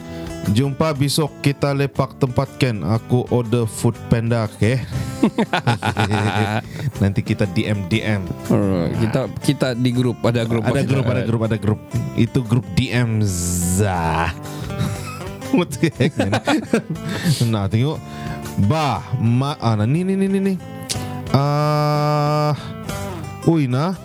Jumpa 0.47 0.95
besok 0.95 1.43
kita 1.43 1.75
lepak 1.75 2.23
tempat 2.23 2.47
Ken. 2.63 2.87
Aku 2.87 3.27
order 3.35 3.67
food 3.67 3.99
panda, 4.07 4.47
okay? 4.47 4.79
Nanti 7.03 7.27
kita 7.27 7.51
DM 7.51 7.91
DM. 7.91 8.23
Alright. 8.47 8.95
Kita 9.03 9.21
kita 9.43 9.69
di 9.75 9.91
grup 9.91 10.23
ada 10.23 10.47
grup 10.47 10.63
Ada 10.63 10.87
grup, 10.87 11.07
ada 11.11 11.23
grup, 11.27 11.43
ada 11.43 11.57
grup. 11.59 11.81
Itu 12.15 12.47
grup 12.47 12.67
DM 12.79 13.19
za. 13.27 14.31
What 15.57 15.73
the 15.73 15.89
heck, 15.97 16.13
man? 16.21 16.33
nah, 17.49 17.65
tengok. 17.67 17.97
Bah, 18.69 19.01
ma, 19.17 19.57
ah, 19.57 19.77
nah, 19.77 19.89
ni, 19.89 20.05
ni, 20.05 20.17
ni, 20.17 20.29
ni, 20.29 20.41
ni. 20.41 20.55
Ah, 21.33 22.53
uh, 22.53 23.51
uy, 23.51 23.69
nah. 23.69 23.97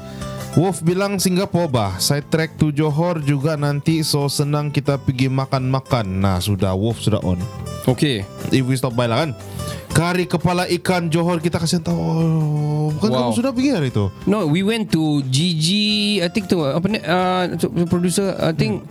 Wolf 0.51 0.83
bilang 0.83 1.15
Singapore 1.15 1.71
bah 1.71 1.95
Side 1.95 2.27
track 2.27 2.59
to 2.59 2.75
Johor 2.75 3.23
juga 3.23 3.55
nanti 3.55 4.03
So 4.03 4.27
senang 4.27 4.67
kita 4.67 4.99
pergi 4.99 5.31
makan-makan 5.31 6.19
Nah 6.19 6.43
sudah 6.43 6.75
Wolf 6.75 6.99
sudah 6.99 7.23
on 7.23 7.39
Okay 7.87 8.27
If 8.51 8.67
we 8.67 8.75
stop 8.75 8.91
by 8.91 9.07
lah 9.07 9.23
kan 9.23 9.31
Kari 9.95 10.27
kepala 10.27 10.67
ikan 10.67 11.07
Johor 11.07 11.39
Kita 11.39 11.55
kasih 11.55 11.79
tahu 11.79 11.95
oh, 11.95 12.91
Bukan 12.99 13.09
Wow. 13.15 13.31
kamu 13.31 13.31
sudah 13.31 13.51
pergi 13.55 13.69
hari 13.71 13.89
itu 13.95 14.11
No, 14.27 14.43
we 14.45 14.61
went 14.61 14.91
to 14.91 15.23
GG. 15.25 15.67
I 16.21 16.29
think 16.29 16.51
tu 16.51 16.61
apa 16.61 16.85
ni? 16.85 16.99
Uh, 17.01 17.55
producer. 17.87 18.35
I 18.37 18.53
think. 18.53 18.85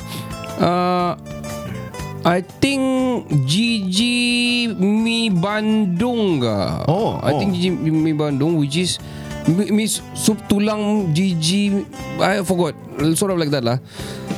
Uh, 0.59 1.15
I 2.21 2.45
think 2.45 3.33
GG 3.49 3.99
Mi 4.77 5.33
Bandung 5.33 6.45
ke? 6.45 6.59
Oh, 6.85 7.17
I 7.17 7.33
oh. 7.33 7.39
think 7.41 7.57
GG 7.57 7.81
Mi 7.81 8.13
Bandung, 8.13 8.61
which 8.61 8.77
is 8.77 9.01
mi, 9.51 9.65
mi 9.73 9.85
sup 9.89 10.39
tulang 10.47 11.11
GG. 11.11 11.49
I 12.19 12.41
forgot. 12.43 12.75
Sort 13.13 13.33
of 13.33 13.39
like 13.39 13.51
that 13.51 13.65
lah. 13.65 13.79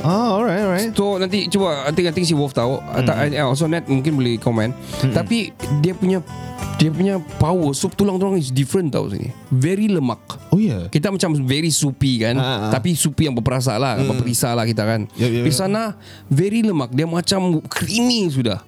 Ah 0.03 0.35
alright 0.35 0.59
alright 0.59 0.91
So 0.91 1.15
nanti 1.15 1.47
cuba 1.47 1.87
I 1.87 1.95
think, 1.95 2.11
I 2.11 2.13
think 2.13 2.27
si 2.27 2.35
Wolf 2.35 2.51
tahu 2.51 2.75
Hmm. 2.75 3.07
mm. 3.07 3.39
Also 3.39 3.71
net 3.71 3.87
mungkin 3.87 4.19
boleh 4.19 4.35
komen 4.35 4.75
Tapi 5.15 5.55
dia 5.79 5.95
punya 5.95 6.19
Dia 6.75 6.91
punya 6.91 7.23
power 7.39 7.71
Sup 7.71 7.95
tulang 7.95 8.19
tulang 8.19 8.35
is 8.35 8.51
different 8.51 8.91
tau 8.91 9.07
sini 9.07 9.31
Very 9.47 9.87
lemak 9.87 10.19
Oh 10.51 10.59
yeah 10.59 10.91
kita 10.91 11.07
macam 11.07 11.31
very 11.47 11.71
soupy 11.71 12.19
kan 12.19 12.35
Ah, 12.35 12.67
ah. 12.67 12.71
Tapi 12.75 12.99
soupy 12.99 13.31
yang 13.31 13.35
berperasa 13.39 13.79
lah 13.79 13.95
hmm. 13.95 14.11
Berperisa 14.11 14.51
lah 14.51 14.67
kita 14.67 14.83
kan 14.83 15.07
Yup, 15.15 15.23
yup, 15.39 15.43
Di 15.47 15.51
yup. 15.51 15.55
sana 15.55 15.95
Very 16.27 16.67
lemak 16.67 16.91
Dia 16.91 17.07
macam 17.07 17.63
creamy 17.63 18.27
sudah 18.27 18.59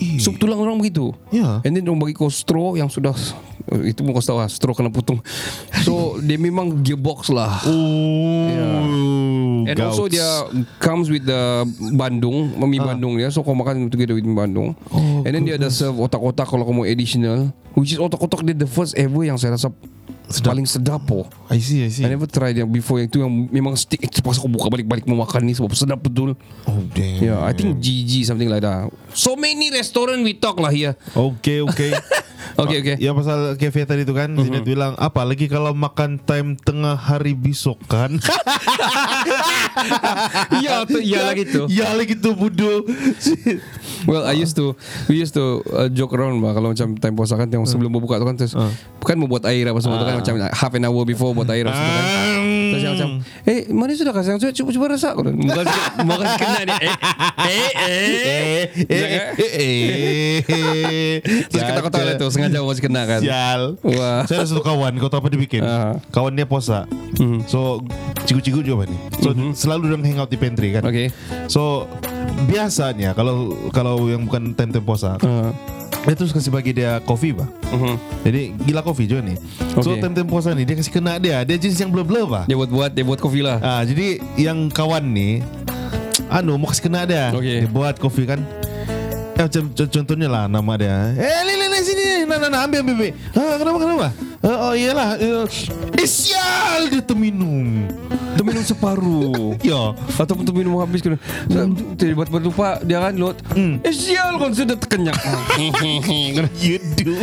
Eh. 0.00 0.16
Sup 0.16 0.40
tulang 0.40 0.56
orang 0.56 0.80
begitu 0.80 1.12
Ya. 1.28 1.60
And 1.68 1.76
then 1.76 1.84
orang 1.84 2.00
bagi 2.00 2.16
kau 2.16 2.32
straw 2.32 2.80
Yang 2.80 2.96
sudah 2.96 3.12
Itu 3.84 4.00
pun 4.00 4.10
kau 4.10 4.22
tahu 4.22 4.40
lah 4.40 4.48
Straw 4.48 4.72
kena 4.72 4.88
putung 4.88 5.20
So 5.84 5.92
dia 6.26 6.36
memang 6.36 6.80
gearbox 6.80 7.28
lah 7.28 7.60
Oh 7.64 8.48
Yeah. 8.48 9.68
And 9.68 9.76
also 9.84 10.08
gouts. 10.08 10.16
dia 10.16 10.28
comes 10.80 11.12
with 11.12 11.28
the 11.28 11.66
Bandung, 11.92 12.56
mie 12.56 12.80
Bandung 12.80 13.20
dia. 13.20 13.28
So 13.28 13.44
kau 13.44 13.52
makan 13.52 13.92
together 13.92 14.16
with 14.16 14.24
Bandung. 14.24 14.72
Ah. 14.88 14.96
Oh, 14.96 15.20
And 15.26 15.32
then 15.36 15.44
dia 15.44 15.60
ada 15.60 15.68
serve 15.68 16.00
otak-otak 16.00 16.48
kalau 16.48 16.64
kau 16.64 16.72
mau 16.72 16.88
additional. 16.88 17.52
Which 17.76 17.92
is 17.92 18.00
otak-otak 18.00 18.48
dia 18.48 18.56
the 18.56 18.64
first 18.64 18.96
ever 18.96 19.22
yang 19.22 19.36
saya 19.36 19.54
rasa 19.54 19.68
Sedap. 20.28 20.52
paling 20.52 20.68
sedap 20.68 21.00
po. 21.04 21.24
I 21.48 21.56
see 21.56 21.84
I 21.84 21.88
see 21.88 22.04
I 22.04 22.12
never 22.12 22.28
tried 22.28 22.56
yang 22.56 22.68
before 22.68 23.00
yang 23.00 23.08
itu 23.08 23.20
yang 23.20 23.32
memang 23.48 23.72
stick 23.76 24.00
eh, 24.00 24.08
terpaksa 24.08 24.40
kau 24.40 24.48
buka 24.48 24.68
balik-balik 24.68 25.04
mau 25.04 25.24
makan 25.24 25.44
ni 25.44 25.52
sebab 25.52 25.72
sedap 25.72 26.00
betul. 26.00 26.32
Oh 26.64 26.80
damn 26.92 27.20
Yeah, 27.20 27.40
I 27.40 27.52
think 27.52 27.80
GG 27.80 28.24
something 28.24 28.48
like 28.48 28.64
that. 28.64 28.88
So 29.12 29.36
many 29.36 29.68
restaurant 29.68 30.20
we 30.20 30.32
talk 30.32 30.56
lah 30.56 30.72
here. 30.72 30.96
Okay 31.12 31.60
okay 31.60 31.92
Okay, 32.58 32.78
okay. 32.80 32.96
Ya 32.98 33.10
pasal 33.12 33.54
cafe 33.54 33.82
tadi 33.82 34.02
tu 34.02 34.12
kan 34.12 34.28
Mhm. 34.28 34.42
Zinet 34.42 34.64
bilang 34.64 34.92
Apa 34.94 35.22
lagi 35.22 35.46
kalau 35.46 35.70
makan 35.72 36.18
time 36.18 36.54
tengah 36.56 36.94
hari 36.94 37.32
besok 37.32 37.78
kan 37.84 38.18
Ya, 40.58 40.82
ya 40.98 41.20
lagi 41.24 41.44
tu. 41.46 41.62
Ya 41.68 41.88
lagi 41.92 42.14
tu 42.14 42.34
bodoh 42.34 42.82
Well, 44.04 44.24
I 44.24 44.34
used 44.34 44.54
to 44.54 44.74
we 45.06 45.18
used 45.18 45.34
to 45.34 45.44
uh, 45.68 45.86
joke 45.88 46.10
around 46.12 46.38
bah 46.38 46.50
kalau 46.50 46.70
macam 46.70 46.94
time 46.94 47.14
puasa 47.14 47.34
kan 47.34 47.46
yang 47.46 47.62
sebelum 47.62 47.90
berbuka 47.90 48.16
tu 48.16 48.26
kan 48.26 48.34
terus 48.34 48.54
Uh. 48.54 48.72
kan 49.00 49.14
mau 49.14 49.26
buat 49.26 49.44
air 49.44 49.64
apa 49.64 49.78
semua 49.78 49.96
tu 49.96 50.04
kan 50.04 50.16
macam 50.16 50.34
half 50.50 50.72
an 50.72 50.82
hour 50.82 51.02
before 51.04 51.30
buat 51.30 51.46
air 51.48 51.62
apa 51.62 51.72
semua 51.72 51.92
kan. 51.92 52.04
Terus 52.68 52.82
yang 52.82 52.94
macam 52.94 53.08
Eh 53.44 53.60
mana 53.68 53.90
sudah 53.92 54.12
kasih 54.12 54.36
Cuba, 54.36 54.52
cuba, 54.52 54.70
cuba 54.70 54.86
rasa 54.90 55.08
Aku 55.10 55.22
dah 55.22 55.32
Muka 55.32 55.62
sikit 55.64 55.92
Muka 56.02 56.24
sikit 56.26 56.40
kena 56.42 56.60
dia 56.66 56.76
Eh 56.78 57.70
Eh 57.78 58.62
Eh 58.78 58.98
eh, 59.00 59.22
eh, 59.38 60.36
eh. 60.44 61.16
Terus 61.46 61.62
kata-kata 61.62 61.98
lah 62.02 62.14
tu 62.14 62.26
Sengaja 62.28 62.47
muka 62.56 62.74
sikit 62.74 62.88
kena 62.88 63.02
kan 63.04 63.20
Sial 63.20 63.62
Wah 63.80 64.24
Saya 64.24 64.42
ada 64.42 64.48
satu 64.48 64.60
kawan 64.60 64.96
Kau 64.96 65.06
tahu 65.06 65.20
apa 65.20 65.28
dia 65.28 65.40
bikin 65.40 65.60
Ah. 65.60 66.00
Kawan 66.08 66.32
dia 66.32 66.44
puasa 66.44 66.88
Mhm. 67.14 67.44
So 67.44 67.84
Cikgu-cikgu 68.24 68.60
juga 68.62 68.84
ni 68.84 68.96
So 69.18 69.32
selalu 69.52 69.90
dia 69.90 69.98
hang 70.02 70.18
out 70.18 70.28
di 70.28 70.36
pantry 70.36 70.72
kan 70.72 70.82
Okay 70.82 71.12
So 71.46 71.84
Biasanya 72.44 73.12
Kalau 73.12 73.52
Kalau 73.68 74.06
yang 74.06 74.24
bukan 74.24 74.52
time-time 74.52 74.84
puasa 74.84 75.16
uh, 75.18 75.50
Dia 76.04 76.14
terus 76.14 76.30
kasih 76.30 76.48
bagi 76.48 76.72
dia 76.72 77.00
Kopi 77.00 77.32
bah 77.32 77.48
uh-huh. 77.68 77.96
Jadi 78.22 78.56
gila 78.58 78.80
kopi 78.80 79.04
juga 79.04 79.20
ni 79.20 79.36
So 79.76 79.84
Okay. 79.84 80.00
time-time 80.00 80.26
puasa 80.26 80.52
ni 80.52 80.62
Dia 80.62 80.74
kasih 80.74 80.92
kena 80.92 81.16
dia 81.16 81.42
Dia 81.42 81.56
jenis 81.56 81.76
yang 81.76 81.90
blur-blur 81.90 82.24
bah 82.24 82.44
Dia 82.44 82.54
buat-buat 82.54 82.92
Dia 82.92 83.04
buat 83.04 83.18
kopi 83.18 83.40
lah 83.40 83.60
Ah, 83.60 83.82
jadi 83.82 84.16
yang 84.36 84.68
kawan 84.68 85.04
ni 85.04 85.44
anu 86.28 86.60
mau 86.60 86.68
kasih 86.68 86.84
kena 86.84 87.08
dia. 87.08 87.32
Okey. 87.32 87.64
Dia 87.64 87.70
buat 87.72 87.96
kopi 87.96 88.28
kan. 88.28 88.44
Eh, 89.32 89.48
contohnya 89.88 90.28
lah 90.28 90.44
nama 90.44 90.76
dia. 90.76 91.16
Eh, 91.16 91.40
nah, 92.38 92.48
nah, 92.48 92.60
ambil 92.66 92.78
ambil. 92.86 92.94
ambil. 92.94 93.12
Ah, 93.34 93.54
kenapa 93.58 93.78
kenapa? 93.82 94.08
Ah, 94.38 94.56
oh 94.70 94.72
iyalah. 94.72 95.08
Eh, 95.18 96.08
sial 96.08 96.88
dia 96.88 97.02
terminum. 97.02 97.90
Dia 98.38 98.46
minum 98.46 98.62
separuh 98.62 99.58
Ya. 99.66 99.98
Ataupun 100.14 100.46
tu 100.46 100.54
minum 100.54 100.78
habis 100.78 101.02
kena 101.02 101.18
Dia 101.98 102.14
buat 102.14 102.30
berlupa 102.30 102.78
Dia 102.86 103.02
kan 103.02 103.18
lot 103.18 103.34
Hmm. 103.50 103.82
Eh 103.82 103.90
sial 103.90 104.38
kan 104.38 104.54
sudah 104.54 104.78
terkenyak 104.78 105.18
You 106.62 106.78
do. 106.94 107.18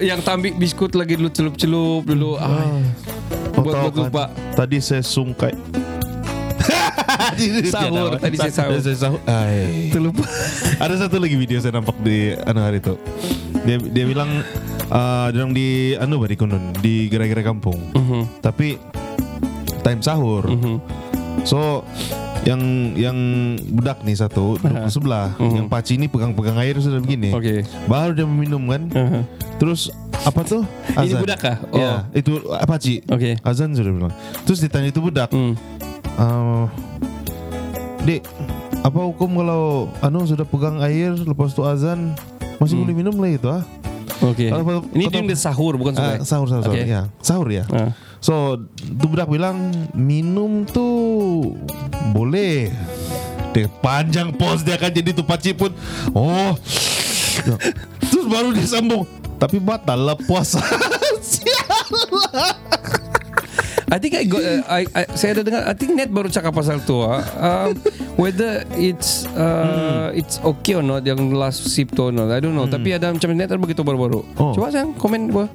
Yang 0.00 0.20
tambik 0.24 0.56
biskut 0.56 0.96
lagi 0.96 1.20
dulu 1.20 1.28
celup-celup 1.28 2.08
dulu 2.08 2.40
ah. 2.40 2.64
Kau 3.52 3.60
Buat 3.60 3.92
buat 3.92 3.94
lupa 4.08 4.24
Tadi 4.56 4.80
saya 4.80 5.04
sungkai. 5.04 5.52
Sahur, 7.72 8.20
tadi 8.20 8.36
saya 8.36 8.52
sahur. 8.52 8.78
Saya 8.80 8.96
sahur. 8.96 9.20
Ai. 9.24 9.88
Terlupa 9.90 10.24
Ada 10.76 11.06
satu 11.06 11.16
lagi 11.20 11.36
video 11.36 11.58
saya 11.60 11.76
nampak 11.76 11.96
di 12.00 12.36
anu 12.46 12.60
hari 12.60 12.78
itu. 12.80 12.94
Dia 13.64 13.76
dia 13.76 14.04
bilang 14.08 14.30
uh, 14.88 15.26
dia 15.32 15.40
orang 15.44 15.54
di 15.54 15.94
anu 15.96 16.16
bari 16.20 16.36
kunun 16.36 16.72
di 16.80 17.08
gerai-gerai 17.12 17.44
kampung. 17.44 17.78
Mhm. 17.92 18.40
Tapi 18.40 18.80
time 19.84 20.00
sahur. 20.00 20.48
Mhm. 20.48 20.76
So 21.44 21.84
yang 22.48 22.96
yang 22.96 23.18
budak 23.76 24.00
nih 24.00 24.16
satu 24.16 24.56
duduk 24.56 24.88
di 24.88 24.92
sebelah, 24.92 25.36
yang 25.36 25.68
paci 25.68 26.00
ini 26.00 26.08
pegang-pegang 26.08 26.56
air 26.56 26.80
sudah 26.80 26.96
begini. 26.96 27.36
Mhm. 27.36 27.36
Okey. 27.36 27.58
Baru 27.84 28.16
dia 28.16 28.24
meminum 28.24 28.64
kan. 28.64 28.82
Uh-huh. 28.88 29.22
Terus 29.60 29.92
apa 30.24 30.40
tuh? 30.44 30.64
Ini 30.96 31.20
budak 31.20 31.38
kah? 31.40 31.56
Ya, 31.76 32.08
itu 32.16 32.40
paci. 32.64 33.04
Okey. 33.12 33.36
Azan 33.44 33.76
sudah 33.76 33.92
bilang. 33.92 34.12
Terus 34.48 34.64
ditanya 34.64 34.88
itu 34.88 35.04
budak. 35.04 35.28
Hmm. 35.32 35.52
Uh, 36.16 36.64
Dek, 38.08 38.24
apa 38.80 39.00
hukum 39.04 39.36
kalau 39.44 39.92
anu 40.00 40.24
sudah 40.24 40.48
pegang 40.48 40.80
air 40.80 41.12
lepas 41.12 41.52
tu 41.52 41.60
azan 41.60 42.16
masih 42.60 42.76
boleh 42.76 42.92
minum 42.92 43.16
lah 43.16 43.28
itu 43.28 43.48
ah? 43.48 43.64
Okey. 44.20 44.52
Kalau- 44.52 44.84
Ini 44.92 45.04
dia 45.24 45.34
sahur 45.34 45.74
bukan 45.74 45.96
Ah, 45.96 45.98
sungai. 45.98 46.16
sahur 46.22 46.46
sahur 46.46 46.62
sahur 46.62 46.76
ya. 46.76 47.02
Sahur 47.24 47.48
ya. 47.48 47.64
Ah. 47.72 47.90
So, 48.20 48.60
tu 48.76 49.04
budak 49.08 49.26
bilang 49.26 49.72
minum 49.90 50.62
tuh 50.62 51.56
boleh. 52.12 52.68
Dia 53.50 53.66
panjang 53.80 54.30
pos 54.30 54.60
dia 54.60 54.76
kan 54.76 54.92
jadi 54.92 55.10
tu 55.10 55.24
paci 55.24 55.50
pun. 55.50 55.72
Oh. 56.12 56.52
Terus 58.04 58.26
baru 58.28 58.52
dia 58.52 58.68
sambung. 58.68 59.08
Tapi 59.40 59.56
batal 59.56 60.04
lah 60.04 60.16
puasa. 60.20 60.60
I 63.90 63.98
think 63.98 64.14
I 64.14 64.22
got 64.22 64.38
uh, 64.38 64.62
I, 64.70 64.86
I 64.94 65.02
saya 65.18 65.34
ada 65.34 65.42
dengar 65.42 65.62
I 65.66 65.74
think 65.74 65.98
net 65.98 66.14
baru 66.14 66.30
cakap 66.30 66.54
pasal 66.54 66.78
tu 66.86 67.02
ah. 67.02 67.18
Um, 67.34 67.74
whether 68.14 68.62
it's 68.78 69.26
uh, 69.34 70.14
it's 70.14 70.38
okay 70.46 70.78
or 70.78 70.84
not 70.86 71.02
yang 71.02 71.18
last 71.34 71.66
sip 71.66 71.90
tu 71.90 72.06
or 72.06 72.14
not. 72.14 72.30
I 72.30 72.38
don't 72.38 72.54
know. 72.54 72.70
Tapi 72.70 72.94
ada 72.94 73.10
macam 73.10 73.34
net 73.34 73.50
ada 73.50 73.58
begitu 73.58 73.82
baru-baru. 73.82 74.22
Oh. 74.38 74.54
Coba 74.54 74.70
sayang 74.70 74.94
komen 74.94 75.34
apa. 75.34 75.50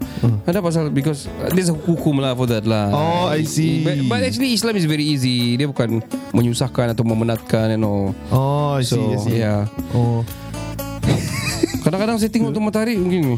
Ada 0.52 0.60
pasal 0.60 0.92
because 0.92 1.32
uh, 1.40 1.48
there's 1.56 1.72
a 1.72 1.78
hukum 1.78 2.20
lah 2.20 2.36
for 2.36 2.44
that 2.52 2.68
lah. 2.68 2.92
Oh, 2.92 3.32
I 3.32 3.48
see. 3.48 3.88
But, 3.88 4.04
but 4.12 4.20
actually 4.28 4.52
Islam 4.52 4.76
is 4.76 4.84
very 4.84 5.08
easy. 5.08 5.56
Dia 5.56 5.72
bukan 5.72 6.04
menyusahkan 6.36 6.92
atau 6.92 7.08
memenatkan 7.08 7.72
you 7.72 7.80
know. 7.80 8.12
oh, 8.36 8.76
I 8.76 8.84
see, 8.84 9.00
So 9.00 9.16
I 9.16 9.18
see. 9.24 9.40
yeah. 9.40 9.72
Oh. 9.96 10.28
Kadang-kadang 11.86 12.18
saya 12.18 12.34
tengok 12.34 12.50
tu 12.50 12.58
matahari 12.58 12.98
mungkin 12.98 13.38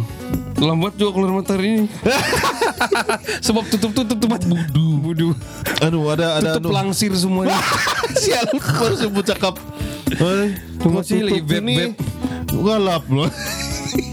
lambat 0.56 0.96
juga 0.96 1.20
keluar 1.20 1.44
matahari 1.44 1.84
ni. 1.84 1.86
Sebab 3.46 3.68
tutup-tutup 3.68 4.16
tu 4.16 4.27
mata 4.32 4.48
budu. 4.48 4.88
Budu. 5.04 5.27
Anu 5.84 6.08
ada 6.08 6.39
ada 6.39 6.56
Tutup 6.56 6.72
langsir 6.72 7.12
semua 7.12 7.51
ni. 7.51 7.51
Sial 8.24 8.48
baru 8.56 8.96
sebut 8.96 9.27
cakap. 9.27 9.60
Eh, 10.08 10.56
Masih 10.80 11.27
lagi 11.27 11.44
tutup 11.44 11.60
ini 11.60 11.92
Galap 12.48 13.04
loh. 13.12 13.27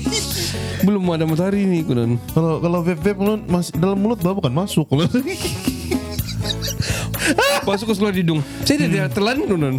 Belum 0.85 1.07
ada 1.15 1.31
matahari 1.31 1.63
ni 1.71 1.87
kunan. 1.87 2.19
Kalau 2.35 2.59
kalau 2.59 2.83
vape 2.83 2.99
vape 2.99 3.15
mulut 3.23 3.43
mas 3.47 3.71
dalam 3.71 4.03
mulut 4.03 4.19
bah 4.19 4.35
bukan 4.35 4.51
masuk 4.51 4.91
loh. 4.91 5.07
Masuk 7.63 7.87
ke 7.87 7.95
seluar 7.95 8.11
hidung. 8.11 8.43
Saya 8.67 8.91
dah 8.91 9.07
telan 9.15 9.47
kunan. 9.47 9.79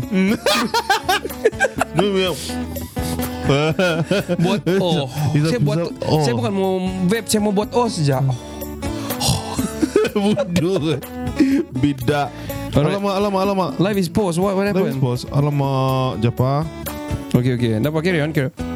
Buat 4.42 4.62
oh. 4.84 5.08
Saya 5.34 5.60
buat 5.62 5.78
oh. 6.02 6.22
saya 6.26 6.34
bukan 6.34 6.54
mau 6.54 6.74
vape, 7.06 7.28
saya 7.30 7.42
mau 7.42 7.54
buat 7.54 7.70
oh 7.74 7.88
saja. 7.88 8.22
Bodoh. 10.16 10.98
Beda. 11.76 12.32
Alright. 12.76 13.00
Alamak, 13.00 13.14
alamak, 13.16 13.42
alamak. 13.44 13.70
Life 13.80 14.00
is 14.00 14.10
pause. 14.12 14.40
What 14.40 14.56
what 14.56 14.68
happened? 14.68 15.00
bos, 15.00 15.28
alamak, 15.32 16.24
Japa. 16.24 16.64
Okay 17.36 17.56
okay. 17.56 17.72
Dapat 17.80 18.00
carry 18.04 18.20
on 18.24 18.32
carry. 18.32 18.52
on. 18.52 18.76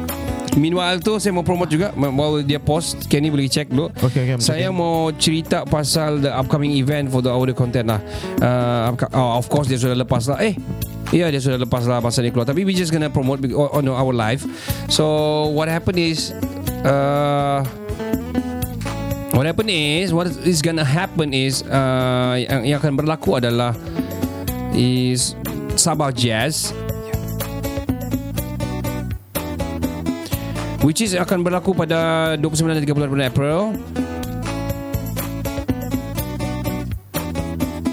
Meanwhile 0.58 0.98
tu 0.98 1.14
saya 1.22 1.30
mau 1.30 1.46
promote 1.46 1.70
juga 1.70 1.94
While 1.94 2.42
dia 2.42 2.58
post 2.58 3.06
Kenny 3.06 3.30
boleh 3.30 3.46
check 3.46 3.70
dulu 3.70 3.94
Okay, 4.02 4.26
okay, 4.26 4.34
I'm 4.34 4.42
Saya 4.42 4.66
checking. 4.66 4.82
mau 4.82 5.14
cerita 5.14 5.62
pasal 5.62 6.18
The 6.26 6.34
upcoming 6.34 6.74
event 6.74 7.06
For 7.14 7.22
the 7.22 7.30
audio 7.30 7.54
content 7.54 7.86
lah 7.86 8.02
uh, 8.42 8.90
oh, 9.14 9.38
Of 9.38 9.46
course 9.46 9.70
dia 9.70 9.78
sudah 9.78 9.94
lepas 9.94 10.26
lah 10.26 10.42
Eh 10.42 10.58
Ya 11.10 11.26
dia 11.26 11.42
sudah 11.42 11.58
lepas 11.58 11.86
lah 11.90 11.98
Masa 11.98 12.22
dia 12.22 12.30
keluar. 12.30 12.46
Tapi 12.46 12.62
we 12.62 12.74
just 12.74 12.94
gonna 12.94 13.10
promote 13.10 13.42
On 13.50 13.84
our 13.90 14.14
live. 14.14 14.46
So 14.86 15.50
What 15.50 15.66
happened 15.66 15.98
is 15.98 16.30
uh, 16.86 17.66
What 19.34 19.46
happened 19.46 19.70
is 19.74 20.14
What 20.14 20.30
is 20.46 20.62
gonna 20.62 20.86
happen 20.86 21.34
is 21.34 21.66
uh, 21.66 22.38
yang, 22.38 22.62
yang 22.66 22.78
akan 22.78 22.94
berlaku 22.94 23.42
adalah 23.42 23.74
Is 24.74 25.34
Sabah 25.74 26.14
Jazz 26.14 26.70
Which 30.80 31.04
is 31.04 31.12
akan 31.12 31.44
berlaku 31.44 31.76
pada 31.76 32.32
29 32.40 32.72
dan 32.72 32.80
30 32.80 33.12
bulan 33.12 33.28
April 33.28 33.76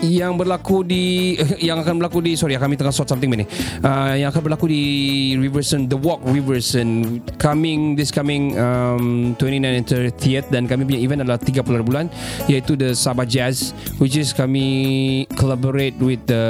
yang 0.07 0.39
berlaku 0.39 0.87
di 0.87 1.35
yang 1.59 1.83
akan 1.83 1.99
berlaku 1.99 2.23
di 2.23 2.39
sorry 2.39 2.55
kami 2.55 2.79
tengah 2.79 2.95
sort 2.95 3.11
something 3.11 3.27
ni. 3.27 3.43
Uh, 3.83 4.15
yang 4.15 4.31
akan 4.31 4.47
berlaku 4.47 4.71
di 4.71 4.83
Riverson 5.35 5.91
The 5.91 5.99
Walk 5.99 6.23
Riverson. 6.23 7.19
Coming 7.35 7.99
this 7.99 8.09
coming 8.09 8.55
um, 8.55 9.35
29 9.35 9.63
and 9.67 9.85
30th 9.85 10.47
dan 10.47 10.65
kami 10.65 10.87
punya 10.87 10.99
event 11.03 11.27
adalah 11.27 11.39
30 11.39 11.83
bulan 11.83 12.05
iaitu 12.47 12.79
the 12.79 12.95
Sabah 12.95 13.27
Jazz 13.27 13.75
which 13.99 14.15
is 14.15 14.31
kami 14.31 15.27
collaborate 15.35 15.95
with 15.99 16.23
the 16.25 16.45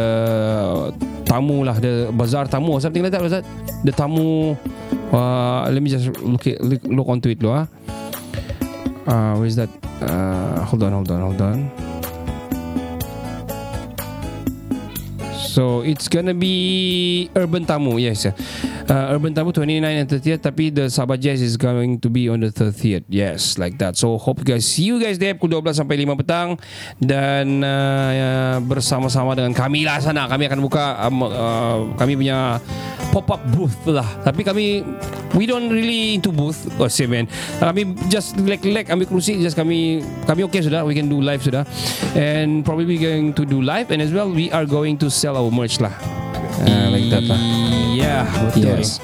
tamu 1.26 1.66
lah 1.66 1.76
the 1.82 2.14
bazaar 2.14 2.46
tamu. 2.46 2.78
Something 2.78 3.02
like 3.02 3.14
that 3.14 3.26
that 3.26 3.46
the 3.82 3.94
tamu 3.94 4.54
uh, 5.12 5.66
let 5.72 5.82
me 5.82 5.90
just 5.90 6.14
look 6.22 6.46
it, 6.46 6.62
look, 6.62 6.82
look 6.86 7.08
onto 7.10 7.34
it 7.34 7.42
dulu 7.42 7.64
ah. 7.64 7.66
Uh, 9.08 9.40
where 9.40 9.48
is 9.48 9.56
that? 9.56 9.72
Uh, 10.04 10.62
hold 10.68 10.84
on 10.84 10.92
hold 10.92 11.10
on 11.10 11.22
hold 11.24 11.42
on 11.42 11.87
So 15.58 15.82
it's 15.82 16.06
gonna 16.06 16.38
be 16.38 17.34
Urban 17.34 17.66
Tamu 17.66 17.98
Yes. 17.98 18.30
Uh, 18.30 19.10
Urban 19.10 19.34
Tamu 19.34 19.50
29 19.50 19.82
and 19.82 20.06
30th 20.06 20.46
Tapi 20.46 20.70
the 20.70 20.86
Sabah 20.86 21.18
Jazz 21.18 21.42
is 21.42 21.58
going 21.58 21.98
to 21.98 22.14
be 22.14 22.30
on 22.30 22.46
the 22.46 22.54
30th 22.54 23.10
Yes 23.10 23.58
like 23.58 23.82
that. 23.82 23.98
So 23.98 24.22
hope 24.22 24.46
you 24.46 24.54
guys 24.54 24.70
See 24.70 24.86
you 24.86 25.02
guys 25.02 25.18
there 25.18 25.34
Pukul 25.34 25.66
12 25.66 25.82
sampai 25.82 25.98
5 26.06 26.14
petang. 26.22 26.62
Dan 27.02 27.66
uh, 27.66 28.10
uh, 28.14 28.58
Bersama-sama 28.70 29.34
dengan 29.34 29.58
kami 29.58 29.82
lah 29.82 29.98
sana. 29.98 30.30
Kami 30.30 30.46
akan 30.46 30.60
buka 30.62 30.94
um, 31.10 31.26
uh, 31.26 31.90
Kami 31.98 32.14
punya 32.14 32.62
Pop-up 33.10 33.42
booth 33.50 33.82
lah. 33.90 34.06
Tapi 34.22 34.46
kami 34.46 34.86
We 35.34 35.50
don't 35.50 35.74
really 35.74 36.22
into 36.22 36.30
booth 36.30 36.70
Oh 36.78 36.86
say 36.86 37.10
man. 37.10 37.26
Kami 37.58 37.98
just 38.14 38.38
Relax-relax 38.38 38.94
Ambil 38.94 39.10
kerusi 39.10 39.42
Just 39.42 39.58
kami 39.58 40.06
Kami 40.30 40.46
okay 40.46 40.62
sudah. 40.62 40.86
We 40.86 40.94
can 40.94 41.10
do 41.10 41.18
live 41.18 41.42
sudah. 41.42 41.66
And 42.14 42.62
probably 42.62 43.02
going 43.02 43.34
to 43.34 43.42
do 43.42 43.66
live. 43.66 43.90
And 43.90 44.06
as 44.06 44.14
well 44.14 44.30
We 44.30 44.54
are 44.54 44.70
going 44.70 45.02
to 45.02 45.10
sell 45.10 45.34
our 45.34 45.47
merch 45.50 45.80
lah 45.80 45.94
uh, 46.64 46.88
Like 46.90 47.08
that 47.10 47.26
lah 47.26 47.40
Yeah 47.94 48.26
Betul. 48.50 48.80
Yes 48.82 49.00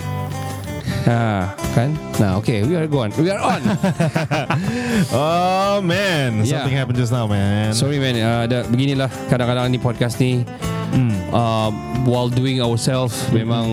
Ah, 1.03 1.51
kan? 1.75 1.91
Nah, 2.15 2.39
okay, 2.39 2.63
we 2.63 2.79
are 2.79 2.87
going. 2.87 3.11
We 3.19 3.27
are 3.27 3.43
on. 3.43 3.59
Oh 5.11 5.83
man, 5.83 6.47
Yeah. 6.47 6.63
something 6.63 6.75
happened 6.79 6.95
just 6.95 7.11
now, 7.11 7.27
man. 7.27 7.75
Sorry 7.75 7.99
man, 7.99 8.15
uh, 8.23 8.47
ada 8.47 8.63
beginilah 8.71 9.11
kadang-kadang 9.27 9.67
ni 9.67 9.83
podcast 9.83 10.15
ni 10.23 10.47
uh, 11.33 11.69
while 12.07 12.31
doing 12.31 12.63
ourselves 12.63 13.27
memang 13.35 13.67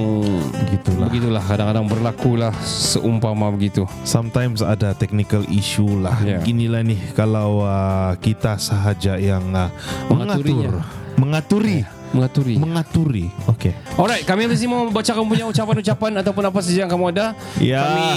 Gitulah. 0.75 1.07
begitulah 1.07 1.43
kadang-kadang 1.45 1.87
berlakulah 1.87 2.53
seumpama 2.67 3.53
begitu. 3.55 3.87
Sometimes 4.03 4.59
ada 4.59 4.91
technical 4.91 5.47
issue 5.47 6.03
lah. 6.03 6.19
Yeah. 6.27 6.43
Ginilah 6.43 6.83
nih 6.83 7.15
kalau 7.15 7.63
uh, 7.63 8.19
kita 8.19 8.59
sahaja 8.59 9.21
yang 9.21 9.55
uh, 9.55 9.71
mengatur, 10.11 10.83
mengaturi, 11.15 11.85
Mengaturi. 12.11 12.59
mengaturi. 12.59 13.27
Oke. 13.47 13.71
Alright, 13.95 14.27
kami 14.27 14.51
mesti 14.51 14.67
mau 14.67 14.91
baca 14.91 15.11
kamu 15.15 15.27
punya 15.31 15.47
ucapan-ucapan 15.47 16.13
ataupun 16.25 16.43
apa 16.43 16.59
saja 16.59 16.83
yang 16.83 16.91
kamu 16.91 17.15
ada. 17.15 17.39
Ya. 17.63 17.87
Kami 17.87 18.11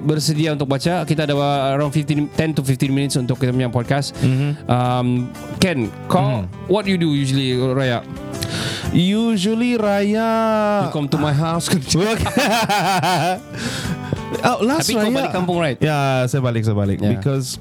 bersedia 0.00 0.56
untuk 0.56 0.68
baca. 0.72 1.04
Kita 1.04 1.28
ada 1.28 1.36
around 1.76 1.92
15 1.92 2.32
10 2.32 2.56
to 2.56 2.62
15 2.64 2.88
minutes 2.88 3.14
untuk 3.20 3.36
kita 3.36 3.52
punya 3.52 3.68
podcast. 3.68 4.16
Um, 4.64 5.28
Ken, 5.60 5.92
kau 6.08 6.48
what 6.66 6.88
you 6.88 6.96
do 6.96 7.12
usually 7.12 7.52
Raya? 7.60 8.00
Usually 8.94 9.76
Raya. 9.76 10.30
You 10.88 10.94
come 10.94 11.08
to 11.12 11.18
my 11.20 11.34
house. 11.34 11.68
oh, 14.36 14.58
last 14.60 14.86
Tapi 14.86 14.96
kau 14.96 15.10
balik 15.10 15.32
kampung, 15.32 15.58
right? 15.58 15.78
Ya, 15.78 16.24
saya 16.26 16.40
balik, 16.40 16.62
saya 16.62 16.74
balik. 16.74 16.98
Yeah. 16.98 17.14
Because 17.14 17.60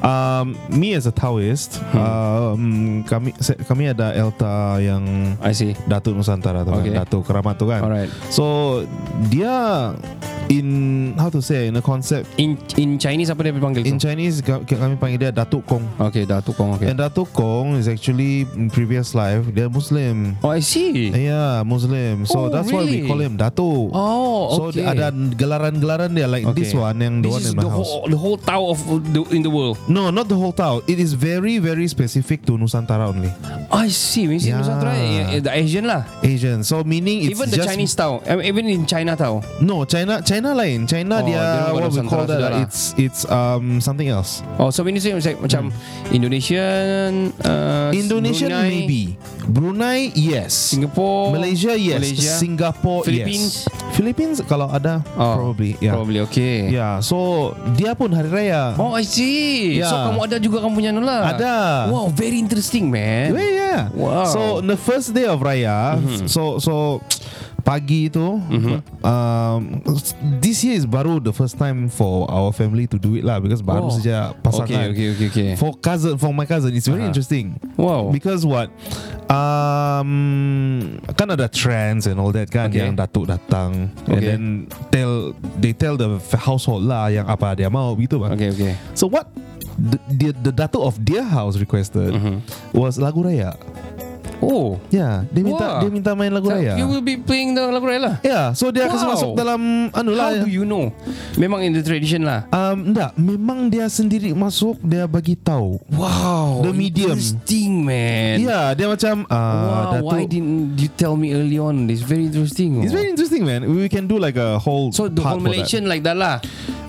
um, 0.00 0.54
me 0.68 0.92
as 0.92 1.04
a 1.04 1.12
Taoist, 1.12 1.80
um, 1.92 3.02
kami 3.04 3.34
se- 3.38 3.58
kami 3.62 3.88
ada 3.88 4.12
Elta 4.12 4.78
yang 4.78 5.04
I 5.40 5.52
see. 5.52 5.76
Datuk 5.84 6.14
Nusantara 6.14 6.62
tu 6.62 6.72
Okay. 6.72 6.90
kan, 6.90 7.04
Datuk 7.04 7.22
Keramat 7.24 7.56
tu 7.56 7.66
kan. 7.66 7.80
Alright. 7.82 8.10
So 8.28 8.80
dia 9.28 9.92
in 10.48 11.14
how 11.16 11.30
to 11.30 11.40
say 11.40 11.66
in 11.66 11.76
a 11.76 11.82
concept 11.82 12.28
In 12.36 12.58
in 12.76 12.98
Chinese 12.98 13.30
apa 13.30 13.40
dia 13.42 13.52
panggil 13.54 13.80
in 13.86 13.96
tu? 13.96 14.06
Chinese 14.08 14.44
ka- 14.44 14.60
kami 14.60 14.96
panggil 14.96 15.18
dia 15.20 15.32
Datuk 15.32 15.64
Kong. 15.64 15.84
Okay, 15.98 16.24
Datuk 16.24 16.54
Kong. 16.54 16.76
Okay. 16.76 16.90
And 16.90 16.98
Datuk 16.98 17.32
Kong 17.32 17.76
is 17.76 17.88
actually 17.88 18.44
in 18.54 18.68
previous 18.68 19.14
life 19.14 19.46
dia 19.50 19.68
Muslim. 19.68 20.36
Oh, 20.44 20.52
I 20.52 20.60
see. 20.60 21.08
Yeah, 21.10 21.64
Muslim. 21.64 22.26
So 22.28 22.46
Oh, 22.46 22.48
that's 22.52 22.68
why 22.68 22.84
we 22.84 23.00
really? 23.00 23.08
call 23.08 23.20
him 23.20 23.40
Datuk. 23.40 23.88
Oh, 23.94 24.52
So 24.52 24.60
okay. 24.68 24.84
dia 24.84 24.92
ada 24.92 25.08
gelaran-gelaran 25.10 26.12
dia 26.12 26.28
like 26.28 26.44
Okay. 26.44 26.60
this 26.60 26.74
one 26.74 26.98
yang 27.00 27.22
the 27.24 27.30
This 27.30 27.32
one 27.32 27.40
is 27.40 27.48
in 27.48 27.56
my 27.56 27.62
the 27.64 27.70
house. 27.72 27.88
whole 27.88 28.04
the 28.10 28.20
whole 28.20 28.38
town 28.38 28.64
of 28.68 28.78
the, 28.84 29.20
in 29.32 29.40
the 29.40 29.52
world. 29.52 29.80
No, 29.88 30.10
not 30.10 30.28
the 30.28 30.36
whole 30.36 30.52
town. 30.52 30.84
It 30.84 31.00
is 31.00 31.14
very 31.14 31.56
very 31.56 31.88
specific 31.88 32.44
to 32.46 32.58
Nusantara 32.58 33.08
only. 33.08 33.32
I 33.72 33.88
see. 33.88 34.26
Means 34.28 34.44
Yeah. 34.44 34.60
Nusantara, 34.60 34.92
eh, 34.92 35.40
the 35.40 35.52
Asian 35.52 35.86
lah. 35.86 36.04
Asian. 36.20 36.60
So 36.62 36.84
meaning 36.84 37.24
it's 37.24 37.38
even 37.38 37.48
the 37.48 37.58
just 37.62 37.68
Chinese 37.70 37.94
town, 37.94 38.20
I 38.28 38.36
mean, 38.36 38.44
even 38.46 38.64
in 38.68 38.82
China 38.84 39.16
town. 39.16 39.40
No, 39.62 39.84
China 39.86 40.20
China 40.20 40.33
lain. 40.42 40.90
China 40.90 41.22
Oh, 41.22 41.26
dia 41.28 41.44
what 41.70 41.86
we 41.94 42.02
call 42.02 42.26
that 42.26 42.40
lah. 42.40 42.58
it's 42.64 42.90
it's 42.98 43.22
um 43.30 43.78
something 43.78 44.10
else. 44.10 44.42
Oh, 44.58 44.74
so 44.74 44.82
when 44.82 44.98
you 44.98 45.02
say 45.04 45.14
macam, 45.14 45.38
macam 45.38 45.62
Indonesian, 46.10 47.30
uh, 47.44 47.94
Indonesian 47.94 48.50
Brunei, 48.50 48.68
maybe. 48.72 49.02
Brunei 49.46 50.00
yes. 50.16 50.74
Singapore, 50.74 51.36
Malaysia 51.36 51.76
yes. 51.76 52.00
Malaysia, 52.00 52.32
Singapore 52.40 53.00
Philippines? 53.04 53.68
yes. 53.68 53.92
Philippines 53.94 54.36
kalau 54.48 54.66
ada 54.66 55.04
Oh, 55.14 55.38
probably 55.38 55.78
yeah. 55.78 55.94
Probably 55.94 56.18
okay. 56.26 56.66
Yeah, 56.72 56.98
so 56.98 57.52
dia 57.78 57.94
pun 57.94 58.10
hari 58.10 58.26
raya. 58.32 58.74
Oh, 58.74 58.96
I 58.96 59.06
see. 59.06 59.78
Yeah. 59.78 59.92
So 59.92 59.94
kamu 60.10 60.20
ada 60.26 60.36
juga 60.42 60.58
kamu 60.64 60.74
punya 60.74 60.90
nula. 60.90 61.30
Ada. 61.30 61.86
Wow, 61.92 62.10
very 62.10 62.40
interesting, 62.42 62.90
man. 62.90 63.36
Yeah, 63.36 63.52
yeah. 63.54 63.80
Wow. 63.94 64.26
So 64.26 64.40
the 64.58 64.74
first 64.74 65.14
day 65.14 65.28
of 65.28 65.38
raya, 65.44 66.00
so 66.26 66.58
so 66.58 66.98
pagi 67.64 68.12
itu, 68.12 68.36
um, 69.00 69.60
this 70.38 70.60
year 70.60 70.76
is 70.76 70.84
baru 70.84 71.16
the 71.16 71.32
first 71.32 71.56
time 71.56 71.88
for 71.88 72.28
our 72.28 72.52
family 72.52 72.84
to 72.84 73.00
do 73.00 73.16
it 73.16 73.24
lah 73.24 73.40
because 73.40 73.58
baru 73.58 73.88
Oh. 73.88 73.92
saja 73.92 74.36
pasangan. 74.38 74.92
Okay, 74.92 74.92
okay, 74.92 75.06
okay, 75.16 75.26
okay. 75.32 75.48
For 75.56 75.72
cousin, 75.74 76.20
for 76.20 76.30
my 76.30 76.44
cousin, 76.44 76.76
it's 76.76 76.84
very 76.84 77.00
Uh-huh. 77.00 77.10
interesting. 77.10 77.56
Wow. 77.74 78.12
Because 78.12 78.44
what? 78.44 78.68
Um, 79.28 81.00
kan 81.16 81.32
ada 81.32 81.48
trends 81.48 82.04
and 82.04 82.20
all 82.20 82.30
that 82.32 82.52
kan 82.52 82.68
Okay. 82.68 82.84
yang 82.84 82.94
datuk 82.94 83.26
datang 83.26 83.88
and 84.06 84.12
Okay. 84.12 84.28
then 84.28 84.42
tell 84.92 85.32
they 85.58 85.72
tell 85.72 85.96
the 85.96 86.20
household 86.36 86.84
lah 86.84 87.08
yang 87.08 87.24
apa 87.24 87.56
dia 87.56 87.72
mau 87.72 87.96
gitu 87.96 88.20
bang. 88.20 88.36
Okay, 88.36 88.50
okay. 88.52 88.72
So 88.92 89.08
what 89.08 89.32
the, 89.74 89.98
the, 90.12 90.28
the 90.44 90.52
datuk 90.54 90.84
of 90.84 91.00
their 91.00 91.24
house 91.24 91.56
requested 91.56 92.12
Mm-hmm. 92.14 92.44
was 92.76 93.00
lagu 93.00 93.24
raya. 93.24 93.56
Oh. 94.38 94.76
Ya, 94.88 95.22
dia 95.28 95.42
minta 95.42 95.66
dia 95.80 95.90
minta 95.90 96.10
main 96.12 96.30
lagu 96.30 96.50
So, 96.50 96.54
raya. 96.54 96.74
You 96.76 96.86
will 96.86 97.02
be 97.02 97.16
playing 97.16 97.54
the 97.54 97.64
lagu 97.68 97.86
raya 97.86 98.00
lah. 98.00 98.14
Ya, 98.22 98.52
so 98.52 98.68
dia 98.68 98.86
akan 98.86 98.98
Wow. 98.98 99.10
masuk 99.14 99.30
dalam 99.34 99.60
anu 99.90 100.10
lah. 100.12 100.30
How 100.30 100.44
do 100.44 100.50
you 100.50 100.64
know? 100.64 100.90
Memang 101.34 101.62
in 101.62 101.72
the 101.72 101.82
tradition 101.82 102.22
lah. 102.22 102.44
Um, 102.50 102.92
enggak, 102.92 103.10
memang 103.14 103.68
dia 103.68 103.86
sendiri 103.86 104.32
masuk 104.32 104.78
dia 104.80 105.04
bagi 105.04 105.34
tahu. 105.34 105.80
Wow. 105.90 106.60
The 106.62 106.72
medium. 106.72 107.14
Interesting, 107.16 107.72
man. 107.82 108.36
Ya, 108.40 108.72
dia 108.72 108.86
macam 108.86 109.24
uh, 109.26 109.34
Wow, 109.34 109.82
datuk. 109.96 110.04
why 110.08 110.22
didn't 110.24 110.76
you 110.76 110.90
tell 110.92 111.14
me 111.14 111.32
early 111.32 111.56
on? 111.56 111.88
It's 111.88 112.04
very 112.04 112.28
interesting. 112.28 112.84
It's 112.84 112.92
very 112.92 113.08
interesting, 113.08 113.44
man. 113.44 113.64
We 113.64 113.88
can 113.88 114.04
do 114.04 114.16
like 114.16 114.36
a 114.36 114.58
whole. 114.58 114.92
so 114.92 115.08
the 115.08 115.20
whole 115.20 115.40
for 115.40 115.48
that. 115.48 115.56
Malaysian 115.56 115.84
like 115.84 116.04
that 116.04 116.16
lah. 116.16 116.38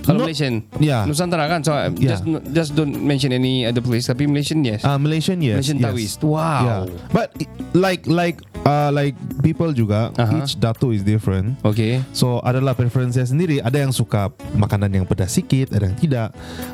Kalau 0.05 0.21
No- 0.21 0.25
Malaysian, 0.29 0.61
Yeah. 0.77 1.03
Nusantara 1.03 1.49
kan. 1.49 1.59
So 1.59 1.73
Yeah. 1.73 2.13
just 2.13 2.23
just 2.53 2.69
don't 2.73 2.93
mention 2.95 3.33
any 3.33 3.65
other 3.65 3.81
place. 3.81 4.05
Tapi 4.05 4.25
Malaysian 4.25 4.61
yes. 4.61 4.85
Uh, 4.85 4.95
Malaysian, 4.95 5.41
yes. 5.41 5.65
Malaysian 5.65 5.77
yes. 5.81 5.85
Taoist. 5.89 6.19
Wow. 6.21 6.61
Yeah. 6.61 6.81
But 7.09 7.33
like 7.73 8.05
like 8.05 8.37
uh, 8.63 8.89
like 8.89 9.13
people 9.41 9.69
juga, 9.71 10.13
Uh-huh. 10.15 10.39
each 10.39 10.55
datuk 10.55 10.93
is 10.93 11.01
different. 11.01 11.57
Okay. 11.61 12.05
So 12.13 12.39
adalah 12.39 12.73
preferensinya 12.73 13.25
sendiri. 13.25 13.59
Ada 13.59 13.81
yang 13.81 13.91
suka 13.91 14.29
makanan 14.53 14.93
yang 14.93 15.05
pedas 15.05 15.33
sedikit, 15.33 15.73
ada 15.73 15.89
yang 15.89 15.97
tidak. 15.97 16.27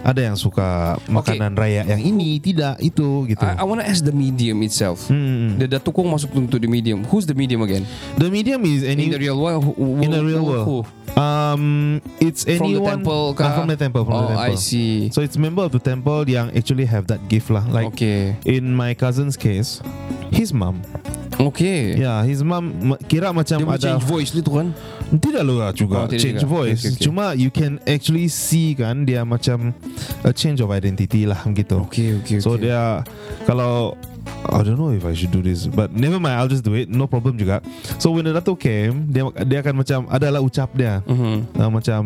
Ada 0.03 0.21
yang 0.31 0.35
suka 0.35 0.99
makanan 1.07 1.55
raya 1.55 1.83
yang 1.83 1.99
ini, 1.99 2.37
tidak 2.37 2.77
itu 2.79 3.25
gitu. 3.27 3.43
I, 3.43 3.59
I 3.59 3.65
want 3.65 3.79
to 3.79 3.87
ask 3.87 4.03
the 4.03 4.11
medium 4.11 4.59
itself. 4.61 5.07
Hmm. 5.07 5.55
The 5.55 5.71
Datukong 5.71 6.11
masuk 6.11 6.31
to 6.35 6.57
the 6.59 6.67
medium. 6.67 7.07
Who's 7.07 7.23
the 7.23 7.33
medium 7.33 7.63
again? 7.63 7.87
The 8.17 8.27
medium 8.27 8.63
is 8.63 8.83
any 8.83 9.07
In 9.07 9.15
the 9.15 9.21
real 9.21 9.39
world? 9.39 9.63
Who, 9.63 9.71
who, 9.73 9.85
In 9.99 10.11
the 10.11 10.19
real 10.19 10.43
world. 10.43 10.65
Who? 10.67 10.77
Um, 11.17 12.01
it's 12.19 12.43
From 12.43 12.57
the 12.57 12.63
anyone 12.65 13.03
temple? 13.03 13.35
Ah, 13.39 13.55
from 13.55 13.67
the 13.67 13.77
temple. 13.77 14.05
From 14.05 14.13
oh, 14.13 14.21
the 14.21 14.27
temple. 14.27 14.53
I 14.53 14.55
see. 14.55 15.09
So 15.11 15.21
it's 15.21 15.37
member 15.37 15.63
of 15.63 15.71
the 15.71 15.79
temple 15.79 16.27
yang 16.29 16.55
actually 16.55 16.85
have 16.85 17.07
that 17.07 17.27
gift 17.27 17.49
lah. 17.49 17.65
Like 17.67 17.93
okay. 17.93 18.35
in 18.45 18.75
my 18.75 18.93
cousin's 18.93 19.35
case, 19.35 19.81
his 20.31 20.53
mom. 20.53 20.81
Okay. 21.51 21.97
Yeah, 21.97 22.21
his 22.21 22.41
mom 22.41 22.69
kira 23.05 23.31
macam 23.31 23.57
Dia 23.57 23.67
ada 23.67 23.81
change 23.81 24.05
voice 24.05 24.29
dia 24.29 24.41
tu 24.41 24.53
kan? 24.53 24.69
tidak 25.11 25.43
lah 25.43 25.73
juga 25.73 25.95
Oh, 25.97 26.07
tidak 26.07 26.21
change 26.21 26.39
juga. 26.39 26.53
voice. 26.53 26.79
Okay, 26.79 26.87
okay, 26.87 26.95
okay. 26.95 27.03
Cuma 27.03 27.25
you 27.33 27.49
can 27.49 27.81
actually 27.83 28.27
see 28.27 28.71
kan 28.71 29.03
dia 29.03 29.21
macam 29.21 29.73
a 30.21 30.31
change 30.31 30.59
of 30.59 30.69
identity 30.69 31.25
lah 31.25 31.41
gitu. 31.51 31.83
Okay, 31.83 32.15
okay, 32.17 32.37
okay. 32.37 32.39
So 32.39 32.55
dia 32.55 33.01
kalau 33.43 33.97
I 34.45 34.61
don't 34.61 34.77
know 34.77 34.89
if 34.89 35.01
I 35.01 35.13
should 35.13 35.29
do 35.29 35.41
this 35.41 35.65
But 35.65 35.89
never 35.89 36.21
mind 36.21 36.37
I'll 36.37 36.45
just 36.45 36.61
do 36.61 36.77
it 36.77 36.85
No 36.85 37.09
problem 37.09 37.33
juga 37.35 37.57
So 37.97 38.13
when 38.13 38.21
the 38.21 38.29
Dato 38.31 38.53
came 38.53 39.09
Dia 39.09 39.25
dia 39.41 39.59
akan 39.59 39.81
macam 39.81 39.99
Adalah 40.07 40.37
ucap 40.39 40.69
dia 40.71 41.01
Mhm. 41.03 41.57
uh, 41.57 41.69
Macam 41.71 42.01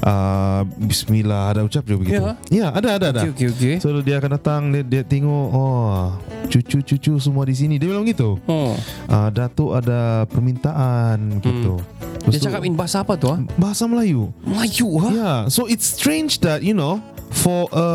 uh, 0.00 0.62
Bismillah 0.78 1.50
Ada 1.50 1.60
ucap 1.64 1.82
juga 1.82 1.98
begitu 2.00 2.22
Ya? 2.22 2.34
Ya 2.48 2.66
ada 2.70 2.88
ada 2.94 3.06
ada 3.10 3.22
Okay, 3.24 3.34
okay, 3.34 3.48
okay. 3.50 3.74
So 3.78 3.98
dia 3.98 4.18
akan 4.18 4.30
datang 4.32 4.60
Dia, 4.70 4.82
dia 4.84 5.02
tengok 5.02 5.46
Oh 5.50 6.14
Cucu-cucu 6.46 7.18
semua 7.18 7.42
di 7.42 7.54
sini 7.56 7.74
Dia 7.76 7.88
bilang 7.88 8.04
gitu 8.04 8.38
Oh. 8.46 8.59
Uh, 9.06 9.28
Dato 9.30 9.72
ada 9.72 10.24
permintaan 10.26 11.40
gitu 11.40 11.80
Lepas 12.20 12.36
Dia 12.36 12.52
cakap 12.52 12.62
in 12.62 12.76
bahasa 12.76 13.00
apa 13.00 13.16
tu 13.16 13.26
ah? 13.26 13.40
Bahasa 13.56 13.84
Melayu 13.84 14.28
Melayu 14.42 14.88
ha? 14.98 15.08
Yeah, 15.10 15.38
so 15.48 15.64
it's 15.64 15.88
strange 15.88 16.44
that 16.44 16.60
you 16.60 16.76
know, 16.76 17.00
for 17.32 17.64
a 17.70 17.86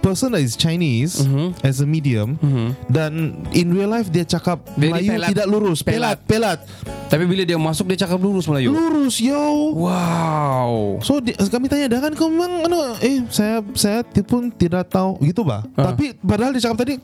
person 0.00 0.32
that 0.32 0.40
is 0.40 0.54
Chinese 0.54 1.20
Mhm. 1.20 1.52
as 1.60 1.82
a 1.82 1.86
medium, 1.86 2.38
Mhm. 2.38 2.68
dan 2.86 3.10
in 3.52 3.68
real 3.70 3.90
life 3.90 4.08
dia 4.08 4.24
cakap 4.24 4.64
Very 4.72 4.88
Melayu 4.94 5.10
pelat. 5.12 5.28
tidak 5.34 5.46
lurus, 5.46 5.78
pelat, 5.82 6.18
pelat, 6.24 6.58
Tapi 7.04 7.28
bila 7.28 7.44
dia 7.44 7.54
masuk 7.54 7.86
dia 7.86 8.00
cakap 8.00 8.18
lurus 8.18 8.48
Melayu. 8.48 8.72
lurus 8.72 9.20
yo. 9.20 9.76
Wow. 9.76 10.98
So 10.98 11.20
dia, 11.20 11.36
kami 11.38 11.68
tanya 11.68 11.86
dia 11.86 12.00
kan 12.00 12.10
kau 12.10 12.26
memang 12.26 12.64
ano, 12.64 12.96
eh 12.98 13.22
saya 13.28 13.62
saya 13.74 14.02
pun 14.24 14.50
tidak 14.50 14.88
tahu 14.88 15.20
gitu 15.20 15.44
bah. 15.44 15.62
Ah. 15.76 15.92
Tapi 15.92 16.16
padahal 16.16 16.50
dia 16.50 16.64
cakap 16.64 16.82
tadi 16.82 16.96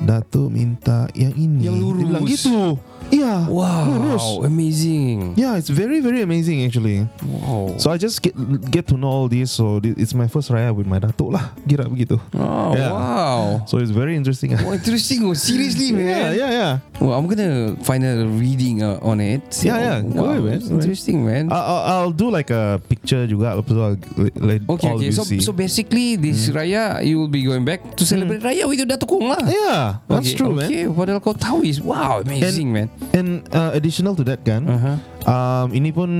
Datuk 0.00 0.48
minta 0.48 1.04
yang 1.12 1.36
ini. 1.36 1.68
Yang 1.68 1.76
Dia 1.76 1.92
bilang 1.92 2.24
lurus. 2.24 2.40
Gitu. 2.60 2.89
Iya. 3.10 3.46
Wow. 3.46 3.90
Lurus. 3.90 4.26
Amazing. 4.46 5.34
Yeah, 5.34 5.58
it's 5.58 5.68
very 5.68 5.98
very 6.00 6.22
amazing 6.22 6.62
actually. 6.64 7.06
Wow. 7.26 7.74
So 7.76 7.90
I 7.90 7.98
just 7.98 8.22
get 8.22 8.34
get 8.70 8.86
to 8.90 8.96
know 8.96 9.10
all 9.10 9.28
this. 9.28 9.50
So 9.50 9.78
it's 9.82 10.14
my 10.14 10.30
first 10.30 10.50
raya 10.50 10.70
with 10.70 10.86
my 10.86 10.98
datuk 10.98 11.34
lah. 11.34 11.50
Kira 11.66 11.90
begitu. 11.90 12.18
Oh, 12.34 12.72
Yeah. 12.72 12.90
wow. 12.94 13.42
So 13.66 13.78
it's 13.82 13.90
very 13.90 14.14
interesting. 14.14 14.54
Oh, 14.54 14.72
interesting. 14.72 15.26
Oh, 15.26 15.34
seriously, 15.34 15.90
man. 15.96 16.06
yeah, 16.06 16.30
yeah, 16.32 16.50
yeah. 16.50 16.72
Well, 17.02 17.18
I'm 17.18 17.26
gonna 17.26 17.74
find 17.82 18.06
a 18.06 18.26
reading 18.30 18.82
uh, 18.82 19.02
on 19.02 19.18
it. 19.18 19.42
Yeah, 19.60 19.78
yeah. 19.78 19.96
Go 20.06 20.22
Wow, 20.30 20.38
ahead, 20.46 20.62
man. 20.62 20.78
interesting, 20.78 21.24
man. 21.26 21.50
I'll, 21.50 21.64
I'll, 21.64 21.82
I'll 22.06 22.14
do 22.14 22.30
like 22.30 22.50
a 22.54 22.78
picture 22.86 23.26
juga. 23.26 23.58
Lepas 23.58 23.72
tu 23.74 23.80
I'll 23.82 23.98
let 24.38 24.60
okay, 24.70 24.88
all 24.90 24.98
okay. 25.00 25.10
So, 25.10 25.24
see. 25.26 25.40
so 25.42 25.50
basically, 25.50 26.14
this 26.14 26.46
Raya, 26.54 27.02
you 27.02 27.18
will 27.18 27.32
be 27.32 27.42
going 27.42 27.64
back 27.66 27.82
to 27.98 28.04
celebrate 28.06 28.44
Raya 28.44 28.68
with 28.68 28.78
your 28.78 28.86
Datuk 28.86 29.10
lah. 29.18 29.42
yeah, 29.48 29.98
that's 30.06 30.30
okay, 30.30 30.38
true, 30.38 30.54
man. 30.54 30.68
Okay, 30.70 30.84
padahal 30.86 31.18
kau 31.18 31.34
tahu 31.34 31.66
is 31.66 31.80
wow, 31.82 32.22
amazing, 32.22 32.70
man. 32.70 32.86
And 33.10 33.42
uh, 33.50 33.72
additional 33.72 34.14
to 34.14 34.24
that 34.24 34.44
kan, 34.44 34.68
Uh-huh. 34.68 34.96
um, 35.24 35.66
ini 35.72 35.90
pun 35.90 36.10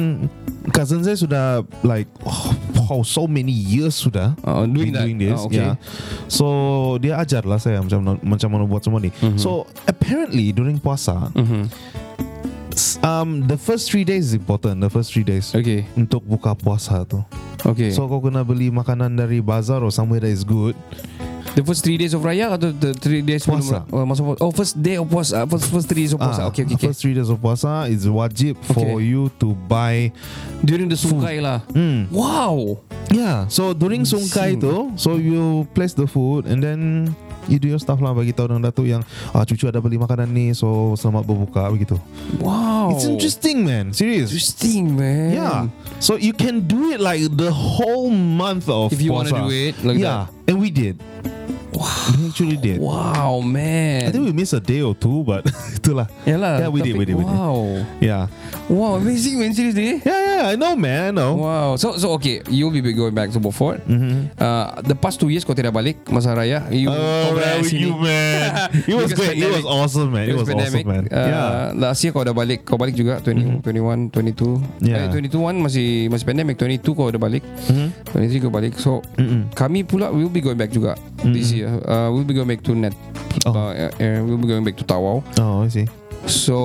cousin 0.73 1.01
saya 1.01 1.15
sudah 1.15 1.45
like 1.83 2.09
oh, 2.25 2.51
wow, 2.75 3.01
so 3.01 3.25
many 3.25 3.53
years 3.53 3.95
sudah 3.95 4.35
Oh, 4.43 4.67
doing 4.67 4.93
that. 4.93 5.05
doing 5.05 5.17
this. 5.17 5.39
Oh, 5.39 5.47
okay. 5.47 5.63
Yeah. 5.63 5.77
So 6.27 6.47
dia 6.99 7.17
ajar 7.17 7.45
lah 7.45 7.57
saya 7.57 7.79
macam 7.79 8.19
macam 8.19 8.49
mana 8.51 8.65
buat 8.65 8.83
semua 8.83 8.99
ni. 8.99 9.13
Mhm. 9.13 9.39
So 9.39 9.65
apparently 9.85 10.51
during 10.51 10.77
puasa, 10.77 11.31
Mhm. 11.33 11.69
s- 12.73 12.99
um, 13.01 13.45
the 13.45 13.57
first 13.57 13.89
three 13.89 14.03
days 14.03 14.33
is 14.33 14.35
important. 14.35 14.81
The 14.81 14.91
first 14.91 15.13
three 15.13 15.25
days 15.25 15.53
Okay, 15.53 15.85
untuk 15.95 16.25
buka 16.25 16.53
puasa 16.55 17.05
tu. 17.05 17.21
okay. 17.63 17.93
So 17.93 18.05
kau 18.05 18.19
kena 18.21 18.41
beli 18.41 18.69
makanan 18.69 19.15
dari 19.15 19.39
bazar 19.39 19.81
or 19.81 19.93
somewhere 19.93 20.21
that 20.21 20.33
is 20.33 20.43
good. 20.43 20.75
The 21.55 21.63
first 21.65 21.83
three 21.83 21.99
days 21.99 22.15
of 22.15 22.23
Raya 22.23 22.55
atau 22.55 22.71
the 22.71 22.95
three 22.95 23.23
days 23.23 23.43
Puasa. 23.43 23.83
sebelum- 23.83 23.91
Oh, 23.91 24.07
masa 24.07 24.23
puasa. 24.23 24.41
Oh, 24.41 24.53
first 24.55 24.75
day 24.79 24.97
of 24.97 25.07
puasa. 25.07 25.43
First, 25.47 25.67
first 25.69 25.87
three 25.89 26.07
days 26.07 26.15
of 26.15 26.21
puasa. 26.21 26.47
Ah, 26.47 26.51
okay, 26.51 26.63
okay, 26.63 26.77
okay. 26.79 26.87
First 26.91 27.01
three 27.03 27.15
days 27.15 27.29
of 27.29 27.39
puasa 27.39 27.91
is 27.91 28.07
wajib 28.07 28.55
for 28.71 29.03
you 29.03 29.31
to 29.43 29.53
buy. 29.67 30.15
During 30.63 30.87
the 30.87 30.97
sungkai 30.97 31.43
lah. 31.43 31.61
Hmm. 31.75 32.07
Wow. 32.11 32.79
Yeah. 33.11 33.51
So 33.51 33.75
during 33.75 34.07
sungkai 34.07 34.55
tu, 34.57 34.95
so 34.95 35.19
you 35.19 35.67
place 35.75 35.93
the 35.93 36.07
food 36.07 36.47
and 36.47 36.63
then 36.63 37.11
you 37.51 37.59
do 37.59 37.67
your 37.67 37.83
stuff 37.83 37.99
lah 37.99 38.15
bagi 38.15 38.31
tahu 38.31 38.47
orang 38.47 38.63
datuk 38.63 38.87
yang 38.87 39.03
ah 39.35 39.43
cucu 39.43 39.67
ada 39.67 39.83
beli 39.83 39.99
makanan 39.99 40.31
ni 40.31 40.55
so 40.55 40.95
selamat 40.95 41.27
berbuka 41.27 41.67
begitu. 41.75 41.99
Wow. 42.39 42.95
It's 42.95 43.11
interesting 43.11 43.67
man. 43.67 43.91
Serious. 43.91 44.31
Interesting, 44.31 44.95
man. 44.95 45.35
Yeah. 45.35 45.61
So 45.99 46.15
you 46.15 46.31
can 46.31 46.71
do 46.71 46.95
it 46.95 47.03
like 47.03 47.27
the 47.27 47.51
whole 47.51 48.13
month 48.15 48.71
of 48.71 48.95
If 48.95 49.03
you 49.03 49.11
wanna 49.11 49.35
puasa. 49.35 49.43
do 49.43 49.51
it 49.51 49.75
like 49.83 49.99
yeah. 49.99 50.31
And 50.47 50.63
we 50.63 50.71
did. 50.71 51.03
Wow. 51.81 52.13
We 52.13 52.29
actually 52.29 52.59
did. 52.61 52.77
Wow, 52.77 53.41
man. 53.41 54.05
I 54.05 54.11
think 54.13 54.29
we 54.29 54.37
missed 54.37 54.53
a 54.53 54.61
day 54.61 54.85
or 54.85 54.93
two, 54.93 55.25
but 55.25 55.49
itulah. 55.81 56.05
Yalah. 56.29 56.61
Yeah, 56.61 56.69
we 56.69 56.85
did, 56.85 56.93
we 56.93 57.09
did, 57.09 57.17
we 57.17 57.25
did. 57.25 57.33
Wow. 57.33 57.81
Yeah. 58.05 58.29
Wow, 58.69 59.01
amazing, 59.01 59.41
man. 59.41 59.57
Seriously. 59.57 59.99
Yeah, 60.05 60.21
yeah, 60.21 60.43
I 60.53 60.55
know, 60.55 60.77
man. 60.77 61.09
I 61.09 61.11
know. 61.11 61.41
Wow. 61.41 61.81
So, 61.81 61.97
so 61.97 62.13
okay. 62.21 62.45
You'll 62.47 62.71
be 62.71 62.85
going 62.85 63.17
back 63.17 63.33
to 63.33 63.41
Beaufort. 63.41 63.81
Mm-hmm. 63.89 64.37
Uh, 64.37 64.79
the 64.85 64.95
past 64.95 65.19
two 65.19 65.33
years 65.33 65.43
kau 65.43 65.57
tidak 65.57 65.73
balik 65.73 66.05
masa 66.07 66.37
raya. 66.37 66.69
You 66.69 66.93
Oh, 66.93 67.33
were 67.33 67.65
sini. 67.65 67.89
you, 67.89 67.97
man? 67.97 68.69
It 68.91 68.95
was 68.95 69.17
great. 69.17 69.41
It 69.41 69.49
was 69.49 69.65
pandemic. 69.65 69.65
awesome, 69.65 70.09
man. 70.13 70.27
It, 70.29 70.37
was 70.37 70.47
pandemic. 70.53 70.85
awesome, 70.85 70.93
man. 70.93 71.05
Uh, 71.09 71.29
yeah. 71.33 71.51
Last 71.73 72.05
year 72.05 72.13
kau 72.13 72.23
dah 72.23 72.37
balik 72.37 72.69
Kau 72.69 72.77
balik 72.77 72.93
juga 72.93 73.25
20, 73.25 73.65
21, 73.65 74.13
22 74.13 74.61
Yeah. 74.85 75.09
eh, 75.09 75.29
22 75.33 75.33
one 75.41 75.57
masih 75.65 76.11
Masih 76.11 76.27
pandemic 76.29 76.61
22 76.61 76.83
kau 76.93 77.09
dah 77.09 77.17
balik 77.17 77.41
Mhm. 77.71 77.89
23 78.13 78.45
kau 78.45 78.53
balik 78.53 78.75
So 78.77 79.01
Mm-mm. 79.17 79.49
Kami 79.55 79.83
pula 79.83 80.11
We'll 80.11 80.29
be 80.29 80.43
going 80.43 80.59
back 80.59 80.71
juga 80.71 80.99
This 81.23 81.55
year 81.55 81.70
uh, 81.83 82.09
We'll 82.11 82.25
be 82.25 82.35
going 82.35 82.49
back 82.49 82.63
to 82.65 82.75
Net 82.75 82.95
Oh. 83.47 83.55
uh, 83.55 83.89
uh, 83.89 84.19
We'll 84.27 84.39
be 84.39 84.47
going 84.47 84.65
back 84.65 84.75
to 84.79 84.85
Tawau 84.85 85.23
Oh, 85.39 85.63
I 85.63 85.69
see. 85.69 85.87
So 86.27 86.59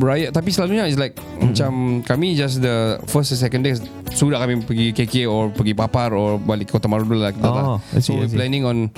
Raya 0.00 0.30
Tapi 0.30 0.48
selalunya 0.48 0.86
is 0.86 0.96
like 0.96 1.18
Macam 1.38 2.00
Kami 2.02 2.32
just 2.32 2.62
the 2.62 2.96
First 3.04 3.34
and 3.34 3.40
second 3.40 3.62
day 3.62 3.76
Sudah 4.10 4.40
kami 4.40 4.62
pergi 4.62 4.92
KK 4.92 5.14
Or 5.26 5.50
pergi 5.50 5.74
Papar 5.74 6.14
Or 6.14 6.38
balik 6.38 6.70
Kota 6.70 6.88
Maru 6.88 7.04
dulu 7.04 7.20
lah 7.20 7.32
kita 7.32 7.46
Oh, 7.46 7.54
lah. 7.54 7.64
See, 7.98 8.00
So 8.00 8.16
we're 8.16 8.30
planning 8.30 8.64
on 8.64 8.88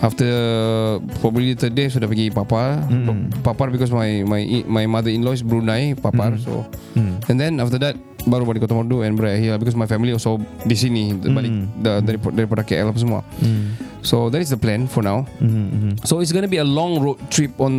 After 0.00 0.28
Probably 1.20 1.54
the 1.54 1.64
third 1.64 1.74
day 1.74 1.88
Sudah 1.88 2.04
pergi 2.04 2.28
Papar 2.28 2.84
Mm. 2.84 3.40
Papar 3.40 3.72
because 3.72 3.88
my 3.88 4.20
My 4.24 4.42
my 4.66 4.84
mother-in-law 4.84 5.32
is 5.32 5.42
Brunei 5.42 5.94
Papar 5.94 6.36
So 6.36 6.66
Mm. 6.94 7.18
And 7.26 7.36
then 7.40 7.52
after 7.58 7.78
that 7.80 7.96
Baru 8.24 8.44
balik 8.44 8.60
Kota 8.60 8.74
Maru 8.74 9.00
And 9.00 9.14
berakhir 9.14 9.56
Because 9.56 9.74
my 9.74 9.84
family 9.84 10.10
also 10.10 10.36
Di 10.60 10.74
sini 10.74 11.12
Balik 11.12 11.50
Mm. 11.50 11.64
da- 11.78 12.00
daripada, 12.00 12.32
daripada 12.34 12.62
KL 12.62 12.88
apa 12.88 12.98
semua 12.98 13.20
Mm. 13.38 13.92
So 14.04 14.28
that 14.28 14.36
is 14.38 14.48
the 14.48 14.56
plan 14.56 14.84
for 14.84 15.00
now 15.00 15.24
Mm-hmm, 15.38 15.64
mm-hmm. 15.66 15.92
So 16.02 16.20
it's 16.20 16.28
gonna 16.28 16.44
be 16.46 16.56
a 16.56 16.66
long 16.66 16.98
road 16.98 17.16
trip 17.28 17.56
on 17.56 17.72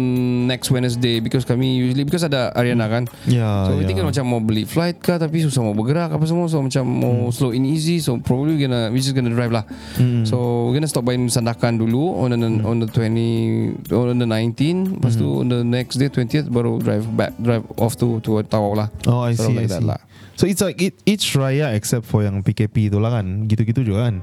next 0.46 0.70
Wednesday 0.70 1.20
because 1.20 1.44
kami 1.44 1.78
usually 1.78 2.02
because 2.02 2.22
ada 2.22 2.50
Ariana 2.52 2.86
kan. 2.88 3.04
Yeah, 3.26 3.70
So 3.70 3.70
we 3.72 3.82
yeah. 3.82 3.88
thinking 3.88 4.04
macam 4.04 4.24
mau 4.26 4.40
beli 4.40 4.66
flight 4.66 4.98
kah 4.98 5.16
tapi 5.16 5.40
susah 5.40 5.62
mau 5.62 5.74
bergerak 5.74 6.10
apa 6.10 6.26
semua 6.26 6.46
so 6.46 6.58
macam 6.58 6.82
mau 6.82 7.30
slow 7.30 7.50
and 7.50 7.64
easy 7.64 7.98
so 7.98 8.18
probably 8.18 8.58
we 8.58 8.62
gonna 8.62 8.90
we 8.90 8.98
just 8.98 9.14
gonna 9.14 9.30
drive 9.30 9.54
lah. 9.54 9.70
Mm. 9.96 10.26
So 10.26 10.38
we're 10.66 10.76
gonna 10.76 10.90
stop 10.90 11.04
by 11.04 11.14
Sandakan 11.16 11.78
dulu 11.78 12.18
on 12.18 12.34
the 12.34 12.40
on 12.64 12.76
the 12.80 12.90
20 12.90 13.94
on 13.94 14.18
the 14.18 14.26
19 14.26 14.98
lepas 14.98 15.14
tu 15.14 15.42
on 15.42 15.48
the 15.48 15.62
next 15.62 15.98
day 15.98 16.08
20th 16.08 16.50
baru 16.50 16.78
drive 16.78 17.06
back 17.12 17.38
drive 17.38 17.62
off 17.78 17.94
to 17.96 18.18
to 18.22 18.42
Tawau 18.44 18.74
lah. 18.74 18.90
Oh, 19.06 19.22
I 19.22 19.34
see, 19.34 19.46
of 19.46 19.54
I 19.54 19.62
like 19.62 19.70
that 19.70 19.82
see. 19.82 19.90
lah. 19.90 20.02
So 20.36 20.44
it's 20.46 20.60
like 20.60 20.80
it, 20.80 20.94
each 21.08 21.32
raya 21.34 21.72
except 21.72 22.04
for 22.04 22.20
yang 22.22 22.44
PKP 22.44 22.92
tu 22.92 23.00
lah 23.00 23.20
kan. 23.20 23.48
Gitu-gitu 23.48 23.84
juga 23.84 24.12
kan. 24.12 24.20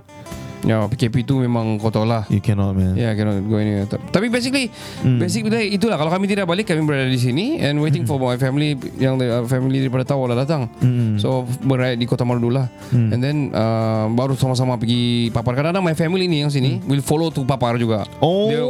Ya 0.62 0.78
PKP 0.86 1.26
tu 1.26 1.42
memang 1.42 1.74
kau 1.74 1.90
tahu 1.90 2.06
lah. 2.06 2.22
You 2.30 2.38
cannot, 2.38 2.78
man. 2.78 2.94
Yeah, 2.94 3.18
cannot 3.18 3.42
go 3.50 3.58
anywhere. 3.58 3.90
Ta- 3.90 3.98
Tapi 3.98 4.30
basically, 4.30 4.70
Hmm. 5.02 5.18
basically 5.18 5.74
itulah. 5.74 5.98
Kalau 5.98 6.06
kami 6.06 6.30
tidak 6.30 6.46
balik, 6.46 6.70
kami 6.70 6.86
berada 6.86 7.10
di 7.10 7.18
sini 7.18 7.58
and 7.58 7.82
waiting 7.82 8.06
for 8.06 8.14
my 8.14 8.38
family 8.38 8.78
yang 8.94 9.18
uh, 9.18 9.42
family 9.42 9.82
daripada 9.82 10.06
tahu 10.06 10.30
lah 10.30 10.38
datang. 10.38 10.70
Mm. 10.78 11.18
So 11.18 11.42
berada 11.66 11.98
di 11.98 12.06
Kota 12.06 12.22
Maru 12.22 12.38
dulu 12.38 12.62
lah. 12.62 12.70
Hmm. 12.94 13.10
And 13.10 13.18
then 13.18 13.36
uh, 13.50 14.06
baru 14.14 14.38
sama-sama 14.38 14.78
pergi 14.78 15.34
Papar. 15.34 15.58
Kadang-kadang 15.58 15.82
my 15.82 15.98
family 15.98 16.30
ni 16.30 16.46
yang 16.46 16.52
sini 16.54 16.78
will 16.86 17.02
follow 17.02 17.34
to 17.34 17.42
Papar 17.42 17.74
juga. 17.74 18.06
Hmm. 18.06 18.22
Oh. 18.22 18.46
Dia, 18.46 18.62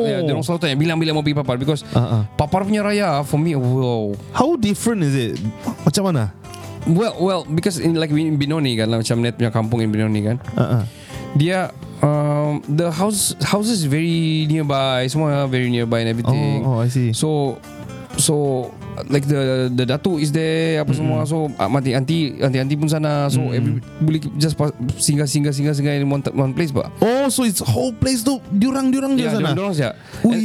ya, 0.00 0.16
dia 0.22 0.32
orang 0.32 0.48
selalu 0.48 0.64
tanya 0.64 0.76
bilang-bilang 0.80 1.12
mau 1.12 1.20
pergi 1.20 1.36
Papar 1.36 1.60
because 1.60 1.84
Uh-uh. 1.92 2.24
Papar 2.40 2.64
punya 2.64 2.80
raya 2.80 3.20
for 3.20 3.36
me 3.36 3.52
wow. 3.52 4.16
How 4.32 4.56
different 4.56 5.04
is 5.04 5.12
it? 5.12 5.36
Macam 5.84 6.08
mana? 6.08 6.32
Well, 6.84 7.16
well, 7.16 7.42
because 7.48 7.80
in 7.80 7.96
like 7.96 8.12
in 8.12 8.36
Binoni 8.36 8.76
kan, 8.76 8.92
lah, 8.92 9.00
macam 9.00 9.24
net 9.24 9.40
punya 9.40 9.48
kampung 9.48 9.80
in 9.80 9.88
Binoni 9.88 10.20
kan. 10.20 10.36
Uh-uh. 10.52 10.84
Dia 11.34 11.72
um, 12.04 12.60
the 12.68 12.92
house 12.92 13.32
houses 13.40 13.88
very 13.88 14.44
nearby, 14.44 15.08
semua 15.08 15.48
very 15.48 15.72
nearby 15.72 16.04
and 16.04 16.10
everything. 16.12 16.60
Oh, 16.62 16.78
oh, 16.78 16.84
I 16.84 16.92
see. 16.92 17.16
So 17.16 17.56
so 18.20 18.68
like 19.08 19.26
the 19.26 19.68
the 19.70 19.84
datu 19.84 20.16
is 20.16 20.30
there 20.30 20.78
apa 20.78 20.92
semua 20.94 21.26
so 21.26 21.50
uh, 21.50 21.68
mati 21.68 21.92
anti 21.92 22.38
anti 22.38 22.58
anti 22.58 22.74
pun 22.74 22.86
sana 22.86 23.26
so 23.26 23.50
every, 23.50 23.82
boleh 23.98 24.22
just 24.38 24.54
pas, 24.54 24.70
singgah 24.96 25.26
singgah 25.26 25.50
singgah 25.50 25.74
singgah 25.74 25.94
in 25.94 26.06
one, 26.06 26.22
one 26.34 26.52
place 26.54 26.70
pak. 26.70 26.86
Oh, 27.00 27.26
so 27.26 27.42
it's 27.42 27.58
whole 27.58 27.90
place 27.90 28.22
tu 28.22 28.38
diorang-diorang 28.50 29.18
je 29.18 29.24
Ya, 29.24 29.32
sana. 29.34 29.56
dorang 29.56 29.72
saja. 29.72 29.96
Ui. 30.22 30.36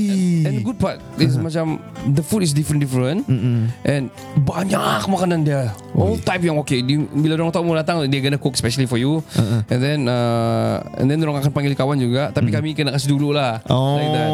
And, 0.46 0.48
and, 0.48 0.56
good 0.64 0.80
part 0.80 0.98
is 1.20 1.36
macam 1.46 1.78
the 2.16 2.24
food 2.24 2.42
is 2.42 2.56
different 2.56 2.80
different 2.80 3.28
Mm-mm. 3.28 3.68
and 3.84 4.08
banyak 4.44 5.04
makanan 5.06 5.44
dia. 5.44 5.70
All 6.00 6.16
type 6.16 6.40
yang 6.40 6.56
okay 6.64 6.80
dia, 6.80 7.02
Bila 7.12 7.36
orang 7.36 7.52
tahu 7.52 7.66
mau 7.68 7.76
datang 7.76 8.08
Dia 8.08 8.24
gonna 8.24 8.40
cook 8.40 8.56
Especially 8.56 8.88
for 8.88 8.96
you 8.96 9.20
uh-uh. 9.36 9.68
And 9.68 9.80
then 9.84 10.00
uh, 10.08 10.80
And 10.96 11.12
then 11.12 11.20
orang 11.28 11.44
akan 11.44 11.52
panggil 11.52 11.76
kawan 11.76 12.00
juga 12.00 12.32
Tapi 12.32 12.56
kami 12.56 12.72
kena 12.72 12.96
kasih 12.96 13.20
dulu 13.20 13.36
lah 13.36 13.60
Oh. 13.68 14.00
Like 14.00 14.12
that 14.16 14.30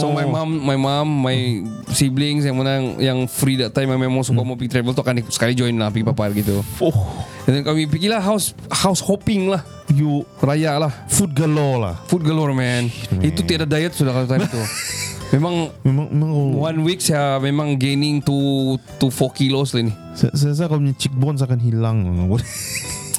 So 0.00 0.08
my 0.14 0.24
mom 0.24 0.48
My 0.64 0.80
mom 0.80 1.08
My 1.20 1.60
siblings 1.92 2.48
Yang 2.48 2.56
mana 2.56 2.72
Yang 2.96 3.28
free 3.28 3.59
that 3.60 3.72
time 3.76 3.92
Yang 3.92 4.00
memang 4.08 4.22
suka 4.24 4.40
mau 4.40 4.56
pergi 4.56 4.78
travel 4.78 4.92
tu 4.96 5.02
Akan 5.04 5.20
sekali 5.28 5.52
join 5.52 5.74
lah 5.76 5.92
Pergi 5.92 6.04
papar 6.06 6.32
gitu 6.32 6.64
Oh, 6.80 6.96
And 7.44 7.64
kami 7.64 7.84
pergi 7.86 8.08
lah 8.08 8.20
House 8.22 8.56
house 8.70 9.00
hopping 9.04 9.52
lah 9.52 9.60
you 9.90 10.22
Raya 10.38 10.78
lah 10.78 10.92
food 11.10 11.34
galore 11.34 11.78
lah. 11.82 11.94
Food 12.06 12.22
galore 12.22 12.54
man, 12.54 12.86
Itu 13.20 13.42
tiada 13.42 13.66
diet 13.66 13.92
sudah 13.92 14.14
kalau 14.14 14.28
time 14.30 14.46
tu 14.46 14.62
Memang 15.34 15.70
Memang, 15.86 16.06
memang 16.10 16.30
One 16.58 16.78
week 16.82 16.98
saya 17.02 17.38
memang 17.38 17.78
gaining 17.78 18.18
to 18.22 18.74
to 18.98 19.10
4 19.14 19.30
kilos 19.34 19.70
lah 19.78 19.86
ni. 19.86 19.94
saya, 20.18 20.34
rasa 20.34 20.66
kau 20.66 20.82
punya 20.82 20.94
cheekbones 20.98 21.38
akan 21.38 21.58
hilang. 21.62 21.98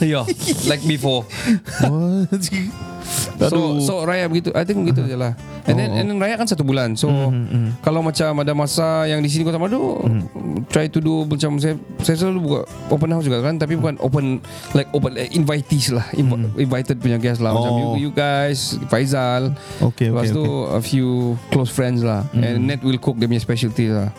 Yeah, 0.01 0.25
like 0.65 0.81
before. 0.89 1.29
So 3.41 3.81
so 3.81 3.93
Raya 4.01 4.25
begitu. 4.25 4.49
I 4.57 4.65
think 4.65 4.81
begitu 4.81 5.05
je 5.05 5.17
lah. 5.17 5.37
And 5.67 5.75
then 5.75 5.89
and 5.91 6.05
then 6.05 6.17
Raya 6.17 6.35
kan 6.35 6.45
satu 6.45 6.61
bulan. 6.61 6.93
So 6.93 7.09
kalau 7.79 8.01
macam 8.01 8.31
ada 8.37 8.53
masa 8.53 9.05
yang 9.05 9.19
di 9.19 9.27
sini 9.27 9.43
Kota 9.43 9.57
Madu 9.57 10.01
try 10.67 10.87
to 10.87 10.97
do 10.97 11.23
macam 11.23 11.57
saya 11.57 11.73
saya 11.99 12.15
selalu 12.17 12.39
buka 12.41 12.59
open 12.89 13.09
house 13.11 13.23
juga 13.23 13.41
kan 13.41 13.55
tapi 13.55 13.75
bukan 13.75 13.99
open 13.99 14.39
like 14.71 14.89
open 14.91 15.13
like 15.13 15.31
invitees 15.31 15.91
lah. 15.91 16.05
Inv- 16.13 16.53
Invited 16.55 16.97
punya 16.97 17.17
guest 17.17 17.39
lah 17.39 17.51
macam 17.51 17.69
Oh. 17.71 17.95
you, 17.95 18.07
you 18.07 18.11
guys, 18.11 18.75
Faizal. 18.87 19.53
Okay, 19.79 20.09
Lepas 20.09 20.27
okay, 20.27 20.35
tu 20.35 20.43
a 20.67 20.81
few 20.81 21.09
close 21.49 21.69
friends 21.69 22.01
lah. 22.01 22.25
And 22.33 22.65
Net 22.65 22.81
will 22.81 22.97
cook 22.97 23.15
dia 23.15 23.25
punya 23.25 23.39
specialty 23.39 23.87
lah. 23.87 24.09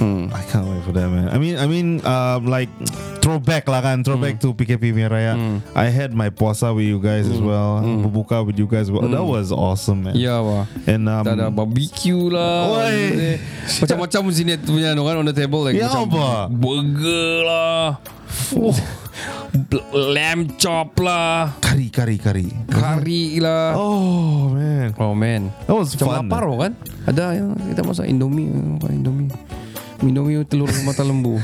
Hmm. 0.00 0.32
I 0.32 0.40
can't 0.48 0.64
wait 0.64 0.80
for 0.80 0.96
that, 0.96 1.12
man. 1.12 1.28
I 1.28 1.36
mean, 1.36 1.60
I 1.60 1.68
mean, 1.68 2.00
um, 2.08 2.48
like 2.48 2.72
throwback 3.20 3.68
lah 3.68 3.84
kan, 3.84 4.00
throwback 4.00 4.40
to 4.40 4.56
PKP 4.56 4.96
punya 4.96 5.12
raya. 5.12 5.36
I 5.76 5.92
had 5.92 6.16
my 6.16 6.32
puasa 6.32 6.72
with 6.72 6.88
you 6.88 6.96
guys 6.96 7.28
as 7.28 7.36
well, 7.36 7.84
berbuka 7.84 8.40
with 8.40 8.56
you 8.56 8.64
guys. 8.64 8.88
well. 8.88 9.04
That 9.04 9.28
was 9.28 9.52
awesome, 9.52 10.08
man. 10.08 10.16
Ya, 10.16 10.40
wah. 10.40 10.64
And 10.88 11.04
um, 11.04 11.22
Tak 11.28 11.36
ada 11.36 11.52
barbecue 11.52 12.32
lah. 12.32 12.80
Macam-macam 13.84 14.20
sini 14.32 14.56
punya 14.56 14.96
no, 14.96 15.04
kan 15.04 15.20
on 15.20 15.28
the 15.28 15.36
table 15.36 15.68
like, 15.68 15.76
Macam 15.76 16.08
apa? 16.08 16.48
burger 16.48 17.44
lah 17.44 18.00
oh. 18.56 18.72
Lamb 20.14 20.54
chop 20.56 20.94
lah 21.02 21.52
kari, 21.60 21.90
kari, 21.90 22.16
kari. 22.16 22.48
Kari 22.70 23.42
lah 23.42 23.74
Oh 23.74 24.48
man, 24.48 24.94
Oh 24.96 25.12
man 25.12 25.50
that 25.66 25.74
was 25.74 25.92
Macam 25.98 26.06
fun. 26.06 26.16
lapar 26.30 26.42
kan 26.56 26.72
Ada 27.10 27.24
yang 27.36 27.58
kita 27.58 27.82
masak 27.82 28.06
Indomie 28.06 28.48
Makan 28.48 29.02
Indomie 30.00 30.36
Indomie 30.36 30.48
telur 30.48 30.70
mata 30.84 31.04
lembu 31.04 31.36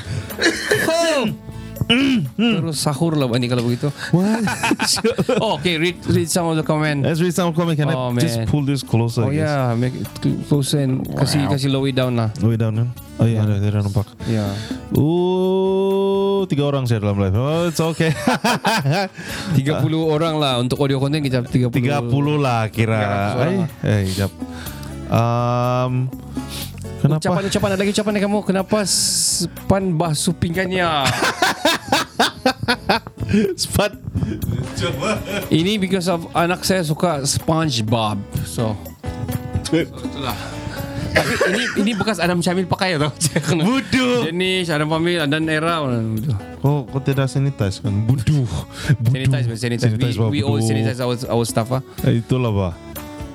Terus 1.87 2.83
sahur 2.83 3.15
lah 3.15 3.31
Bani 3.31 3.47
kalau 3.47 3.63
begitu 3.63 3.93
What? 4.11 4.43
Oh 5.43 5.55
okay 5.61 5.79
read, 5.79 5.95
read 6.11 6.27
some 6.27 6.51
of 6.51 6.59
the 6.59 6.67
comment 6.67 7.07
Let's 7.07 7.23
read 7.23 7.31
some 7.31 7.55
comment. 7.55 7.79
Can 7.79 7.87
Oh, 7.95 8.11
I 8.11 8.19
just 8.19 8.43
man. 8.43 8.49
pull 8.51 8.67
this 8.67 8.83
closer? 8.83 9.23
Oh 9.23 9.31
yeah 9.31 9.71
Make 9.79 9.95
it 9.95 10.09
closer 10.51 10.83
and 10.83 11.07
Kasih, 11.07 11.47
kasih 11.47 11.71
lower 11.71 11.87
it 11.87 11.95
down 11.95 12.19
lah 12.19 12.35
Way 12.43 12.59
down 12.59 12.75
kan? 12.75 12.89
Oh 13.17 13.25
iya, 13.25 13.49
ada, 13.49 13.57
ada 13.57 13.81
nampak. 13.81 14.05
Ya 14.29 14.45
Uh, 14.93 16.45
tiga 16.47 16.69
orang 16.69 16.85
saya 16.85 17.01
dalam 17.01 17.17
live. 17.17 17.33
Oh, 17.35 17.65
it's 17.67 17.81
okay. 17.81 18.13
30 19.57 19.83
orang 19.99 20.37
lah 20.37 20.61
Untuk 20.61 20.77
audio 20.79 21.01
content 21.01 21.25
kita 21.25 21.41
30 21.41 21.73
Tiga 21.73 22.05
puluh 22.05 22.37
lah 22.37 22.69
kira. 22.69 23.33
300 23.33 23.41
orang 23.41 23.55
Eh, 23.83 23.89
eh, 23.89 24.01
jap. 24.11 24.33
Um, 25.07 26.11
kenapa? 26.99 27.21
Ucapan-ucapan 27.23 27.69
ada 27.71 27.79
lagi 27.79 27.93
ucapan 27.93 28.11
dari 28.13 28.25
kamu 28.25 28.39
Kenapa 28.43 28.79
Span 28.85 29.85
basuh 29.93 30.33
pinggannya 30.33 30.87
Spat. 33.57 33.93
Ini 35.51 35.77
because 35.77 36.07
of 36.07 36.27
Anak 36.33 36.63
saya 36.63 36.83
suka 36.83 37.23
SpongeBob 37.23 38.17
So 38.47 38.75
Itulah 39.67 40.37
Tapi 41.11 41.33
ini 41.49 41.63
ini 41.81 41.91
bekas 41.93 42.21
Adam 42.21 42.39
Syamil 42.39 42.69
pakai 42.69 42.97
tau 42.97 43.11
Budu. 43.57 44.29
Jenis 44.29 44.69
Adam 44.69 44.87
Syamil 44.89 45.27
Dan 45.27 45.49
era 45.49 45.83
Oh, 46.63 46.83
kau 46.85 46.99
tidak 46.99 47.31
sanitize 47.31 47.79
kan? 47.79 47.95
Budu. 48.05 48.43
Budu. 48.99 49.11
Sanitize 49.15 49.47
Sanitize, 49.55 49.87
Sanitize, 49.87 50.17
We, 50.19 50.39
we 50.39 50.41
budu. 50.43 50.49
all 50.49 50.59
sanitize 50.61 50.99
our, 50.99 51.15
our 51.31 51.45
stuff 51.47 51.71
ah. 51.71 51.83
Eh, 52.03 52.19
itulah 52.19 52.51
bah. 52.51 52.73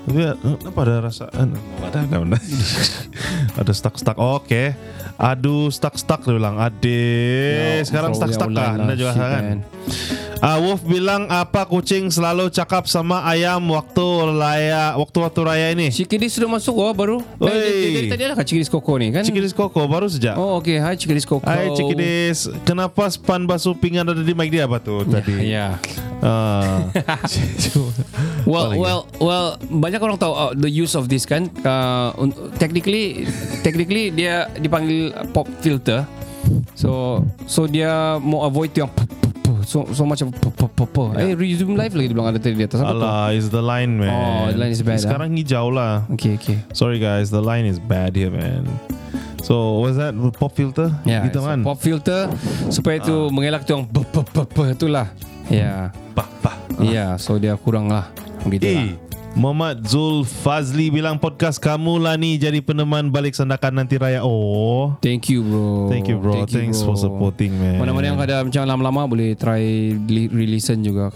Tapi 0.01 0.19
eh, 0.25 0.35
kenapa 0.35 0.79
ada 0.81 0.95
rasa 1.05 1.25
eh, 1.29 1.45
ada 1.87 1.99
ada 2.01 2.17
ada, 2.25 2.37
ada 3.57 3.71
stuck 3.73 3.95
stuck. 4.01 4.17
Oke. 4.17 4.73
Aduh 5.21 5.69
stuck 5.69 5.93
stuck 5.97 6.25
dia 6.25 6.33
bilang. 6.33 6.57
Ade. 6.57 7.05
Ya, 7.77 7.85
Sekarang 7.85 8.17
stuck 8.17 8.33
stuck 8.33 8.49
lah. 8.49 8.73
Anda 8.73 8.97
juga 8.97 9.13
Shit, 9.13 9.21
kan? 9.21 9.57
Ah, 10.41 10.57
Wolf 10.57 10.81
bilang 10.81 11.29
apa 11.29 11.69
kucing 11.69 12.09
selalu 12.09 12.49
cakap 12.49 12.89
sama 12.89 13.21
ayam 13.29 13.61
waktu 13.69 14.01
raya 14.33 14.97
waktu 14.97 15.17
waktu 15.21 15.41
raya 15.45 15.67
ini. 15.69 15.93
Cikidis 15.93 16.33
sudah 16.33 16.49
masuk 16.49 16.81
oh 16.81 16.89
baru 16.97 17.21
Oi. 17.37 17.45
Eh, 17.45 17.53
dari, 17.53 17.69
dari 17.93 18.07
tadi 18.09 18.23
ada 18.25 18.33
kan 18.33 18.45
Cikidis 18.49 18.65
Koko 18.73 18.97
ni 18.97 19.13
kan 19.13 19.21
Cikidis 19.21 19.53
Koko 19.53 19.85
baru 19.85 20.09
saja. 20.09 20.33
Oh 20.41 20.57
okay 20.57 20.81
Hai 20.81 20.97
Cikidis 20.97 21.29
Koko 21.29 21.45
Hai 21.45 21.69
Cikidis, 21.77 22.49
kenapa 22.65 23.05
span 23.13 23.45
basuh 23.45 23.77
pinggan 23.77 24.09
ada 24.09 24.25
di 24.25 24.33
mic 24.33 24.49
dia 24.49 24.65
apa 24.65 24.81
tuh 24.81 25.05
tadi? 25.05 25.45
Ya 25.45 25.77
Ah. 25.77 25.77
Well, 25.77 26.00
Apa 28.45 28.69
lagi? 28.69 28.77
well, 28.77 29.09
well, 29.17 29.57
banyak 29.57 29.97
orang 29.97 30.21
tahu 30.21 30.33
uh, 30.33 30.53
the 30.53 30.69
use 30.69 30.93
of 30.93 31.09
this 31.09 31.25
kan. 31.25 31.49
Uh, 31.65 32.13
technically, 32.61 33.25
technically 33.65 34.13
dia 34.13 34.45
dipanggil 34.61 35.09
pop 35.33 35.49
filter. 35.65 36.05
So, 36.77 37.21
so 37.45 37.69
dia 37.69 38.17
mau 38.21 38.45
avoid 38.45 38.73
yang 38.73 38.89
so 39.65 39.85
so 39.93 40.05
macam 40.05 40.33
pup, 40.33 40.73
pup. 40.73 40.95
Eh, 41.17 41.37
resume 41.37 41.77
live 41.77 41.93
lagi 41.93 42.07
dia 42.09 42.15
bilang 42.17 42.29
ada 42.33 42.39
tadi 42.41 42.57
di 42.57 42.65
atas 42.65 42.81
apa? 42.81 42.91
Alah, 42.91 43.27
is 43.33 43.53
the 43.53 43.61
line 43.61 43.97
man. 43.97 44.11
Oh, 44.11 44.45
the 44.49 44.57
line 44.57 44.73
is 44.73 44.81
bad, 44.81 44.97
ah. 44.97 45.01
Sekarang 45.05 45.29
hijau 45.37 45.69
lah. 45.69 46.05
Okay, 46.17 46.37
okay. 46.37 46.57
Sorry 46.73 46.97
guys, 46.97 47.29
the 47.29 47.41
line 47.41 47.65
is 47.65 47.77
bad 47.77 48.17
here 48.17 48.33
man. 48.33 48.65
So, 49.41 49.81
what's 49.81 49.97
that? 49.97 50.13
Pop 50.37 50.53
filter? 50.53 50.93
Ya, 51.01 51.25
gitu 51.25 51.41
kan? 51.41 51.65
pop 51.65 51.81
filter 51.81 52.29
supaya 52.69 53.01
tu 53.01 53.33
mengelak 53.33 53.65
tu 53.65 53.73
yang 53.73 53.89
pup, 53.89 54.13
itulah. 54.69 55.09
Ya, 55.51 55.91
Pah, 56.15 56.27
pah. 56.39 56.55
ya. 56.79 57.19
So 57.19 57.35
dia 57.35 57.53
kurang 57.55 57.87
lah. 57.87 58.07
Begitu 58.41 58.71
lah. 58.71 58.83
Eh, 58.87 58.91
Muhammad 59.31 59.83
Zul 59.83 60.23
Fazli 60.23 60.87
bilang 60.87 61.15
podcast 61.15 61.55
kamu 61.55 61.99
lah 61.99 62.15
ni 62.15 62.35
jadi 62.35 62.59
peneman 62.59 63.07
balik 63.07 63.31
sandakan 63.31 63.79
nanti 63.79 63.95
raya. 63.95 64.19
Oh. 64.21 64.95
Thank 64.99 65.27
you 65.27 65.39
bro. 65.41 65.87
Thank 65.87 66.07
you 66.07 66.17
bro. 66.17 66.43
Thanks 66.43 66.79
for 66.79 66.95
supporting 66.95 67.51
man. 67.53 67.79
Mana-mana 67.79 68.05
yang 68.05 68.19
ada 68.19 68.39
macam 68.39 68.59
lama-lama 68.61 69.07
boleh 69.07 69.35
try 69.35 69.63
li- 69.95 70.27
re-listen 70.27 70.79
juga. 70.81 71.11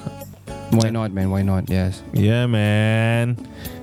Why 0.72 0.90
not 0.90 1.12
man? 1.12 1.28
Why 1.30 1.44
not? 1.44 1.68
Yes. 1.68 2.04
Yeah 2.12 2.48
man. 2.48 3.36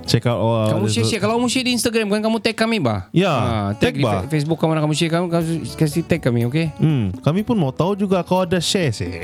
Check 0.02 0.26
out 0.26 0.34
all 0.34 0.66
kamu 0.68 0.90
share, 0.90 1.06
share 1.06 1.22
Kalau 1.22 1.38
kamu 1.38 1.46
share 1.46 1.62
di 1.62 1.72
Instagram 1.72 2.10
kan 2.10 2.18
Kamu 2.20 2.42
tag 2.42 2.58
kami 2.58 2.82
bah 2.82 3.06
Ya, 3.14 3.30
Ah, 3.30 3.68
tag 3.70 3.94
di 3.94 4.02
bah. 4.02 4.26
fa- 4.26 4.26
Facebook 4.26 4.58
kamu 4.58 4.74
nak 4.74 4.82
kamu 4.82 4.94
share 4.98 5.06
kamu, 5.08 5.30
Kasih 5.78 6.02
tag 6.02 6.18
kami 6.18 6.42
okay 6.42 6.74
Hmm, 6.74 7.14
kami 7.22 7.46
pun 7.46 7.54
mau 7.54 7.70
tahu 7.70 7.94
juga 7.94 8.18
kau 8.20 8.42
ada 8.42 8.58
share 8.58 8.90
sih. 8.90 9.14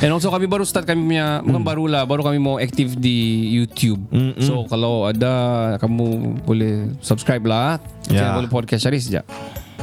And 0.00 0.10
also 0.16 0.32
kami 0.32 0.48
baru 0.48 0.64
start 0.64 0.88
kami 0.88 1.12
punya 1.12 1.44
Bukan 1.44 1.60
baru 1.60 1.84
lah 1.84 2.08
Baru 2.08 2.24
kami 2.24 2.40
mau 2.40 2.56
aktif 2.56 2.96
di 2.96 3.48
YouTube 3.52 4.00
Mm, 4.08 4.40
mm. 4.40 4.44
So 4.48 4.64
kalau 4.64 5.04
ada 5.04 5.76
Kamu 5.76 6.40
boleh 6.48 6.96
subscribe 7.04 7.44
lah 7.44 7.76
Ya. 8.08 8.24
Jangan 8.24 8.32
boleh 8.40 8.50
podcast 8.50 8.88
cari 8.88 8.96
sekejap 8.96 9.28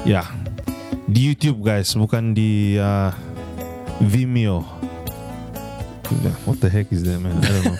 Ya. 0.05 0.23
Di 1.07 1.19
YouTube 1.23 1.63
guys, 1.63 1.95
bukan 1.95 2.35
di 2.35 2.75
uh, 2.79 3.11
Vimeo. 4.03 4.63
What 6.47 6.63
the 6.63 6.71
heck 6.71 6.87
is 6.95 7.03
that 7.03 7.19
man? 7.19 7.35
I 7.43 7.47
don't 7.47 7.63
know. 7.67 7.75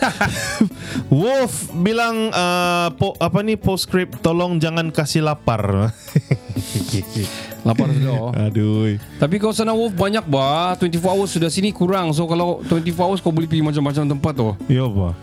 Wolf 1.23 1.71
bilang 1.71 2.36
uh, 2.36 2.91
po, 3.00 3.15
apa 3.23 3.39
ni 3.39 3.56
postscript 3.56 4.19
tolong 4.19 4.60
jangan 4.60 4.91
kasih 4.91 5.23
lapar. 5.23 5.91
Lapar 7.67 7.91
sudah 7.91 8.13
oh. 8.15 8.32
Aduh. 8.32 8.96
Tapi 9.20 9.36
kau 9.41 9.52
sana 9.52 9.76
Wolf 9.76 9.93
banyak 9.98 10.24
bah 10.28 10.78
24 10.80 11.04
hours 11.04 11.30
sudah 11.36 11.50
sini 11.52 11.76
kurang 11.76 12.13
So 12.15 12.24
kalau 12.30 12.63
24 12.65 12.96
hours 12.96 13.20
kau 13.20 13.34
boleh 13.34 13.50
pergi 13.50 13.65
macam-macam 13.65 14.04
tempat 14.17 14.34
tu 14.34 14.50
Ya 14.72 14.88
apa? 14.88 15.17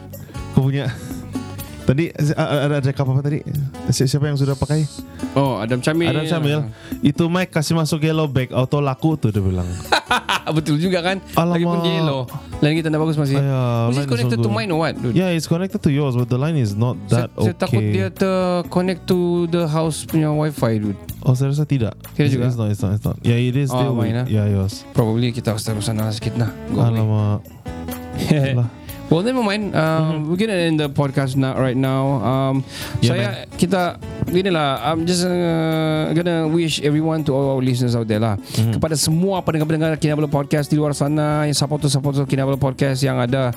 Kau 0.52 0.68
punya 0.68 0.92
Tadi 1.84 2.08
a- 2.32 2.64
ada 2.64 2.80
ada 2.80 2.90
apa 2.90 3.10
apa 3.12 3.20
tadi? 3.20 3.44
Si- 3.92 4.08
Siapa 4.08 4.24
yang 4.24 4.40
sudah 4.40 4.56
pakai? 4.56 4.88
Oh 5.36 5.60
Adam 5.60 5.84
Camil 5.84 6.08
Adam 6.08 6.24
Samil. 6.24 6.60
Itu 7.04 7.28
mic 7.28 7.52
kasih 7.52 7.76
masuk 7.76 8.00
yellow 8.00 8.24
bag 8.24 8.48
auto 8.56 8.80
laku 8.80 9.20
tuh 9.20 9.28
dia 9.28 9.44
bilang. 9.44 9.68
Betul 10.56 10.76
juga 10.76 11.00
kan 11.00 11.20
Alamak. 11.32 11.56
Lagipun 11.56 11.78
dia 11.80 11.92
yellow 12.00 12.28
Lain 12.60 12.76
kita 12.76 12.88
tak 12.88 13.00
bagus 13.00 13.16
masih 13.16 13.36
Ayah, 13.40 13.88
Was 13.88 13.96
it 13.96 14.04
is 14.04 14.08
connected 14.08 14.38
to 14.40 14.48
mine 14.48 14.68
or 14.68 14.80
what 14.80 14.92
dude? 14.96 15.12
Yeah, 15.12 15.32
it's 15.32 15.44
connected 15.44 15.80
to 15.80 15.90
yours, 15.90 16.12
but 16.14 16.28
the 16.28 16.36
line 16.36 16.56
is 16.56 16.72
not 16.72 16.96
that 17.08 17.32
saya, 17.32 17.52
saya 17.52 17.54
takut 17.56 17.80
okay. 17.80 17.92
dia 17.92 18.06
ter-connect 18.08 19.04
to 19.04 19.18
the 19.48 19.64
house 19.64 20.04
punya 20.04 20.28
wifi 20.28 20.80
dude 20.80 21.00
Oh, 21.20 21.32
saya 21.32 21.52
rasa 21.52 21.64
tidak. 21.64 21.96
Tidak 22.12 22.20
It's- 22.20 22.32
juga? 22.32 22.44
It's 22.46 22.56
not, 22.56 22.68
it's 22.68 22.82
not, 22.84 22.92
it's 22.92 23.04
not. 23.04 23.16
Yeah, 23.24 23.36
it 23.36 23.56
is 23.56 23.72
Oh, 23.72 23.80
still. 23.80 23.92
mine, 23.96 24.24
ah? 24.24 24.26
Yeah, 24.28 24.44
yours. 24.46 24.84
Probably 24.92 25.32
kita 25.32 25.56
harus 25.56 25.64
taruh 25.64 25.80
sana 25.80 26.12
sikit 26.12 26.36
lah 26.36 26.52
Go 26.68 26.80
away. 26.80 27.00
Alamak. 27.00 27.40
Well, 29.12 29.20
never 29.20 29.44
mind. 29.44 29.76
Um, 29.76 30.28
We're 30.28 30.40
gonna 30.40 30.56
end 30.56 30.80
the 30.80 30.88
podcast 30.88 31.36
now, 31.36 31.54
right 31.60 31.76
now. 31.76 32.24
Um, 32.24 32.54
Yeah, 33.04 33.08
saya 33.12 33.28
kita 33.60 34.00
gini 34.26 34.48
lah. 34.48 34.80
I'm 34.80 35.04
just 35.04 35.28
uh, 35.28 36.08
gonna 36.16 36.48
wish 36.48 36.80
everyone 36.80 37.20
to 37.28 37.36
all 37.36 37.54
our 37.54 37.60
listeners 37.60 37.92
out 37.92 38.08
there 38.08 38.18
lah. 38.22 38.40
Kepada 38.74 38.96
semua 38.96 39.44
pendengar-pendengar 39.44 40.00
Kinabalu 40.00 40.32
Podcast 40.32 40.72
di 40.72 40.80
luar 40.80 40.96
sana, 40.96 41.44
yang 41.44 41.54
supporter-supporter 41.54 42.24
Kinabalu 42.24 42.56
Podcast 42.56 43.04
yang 43.04 43.20
ada 43.20 43.52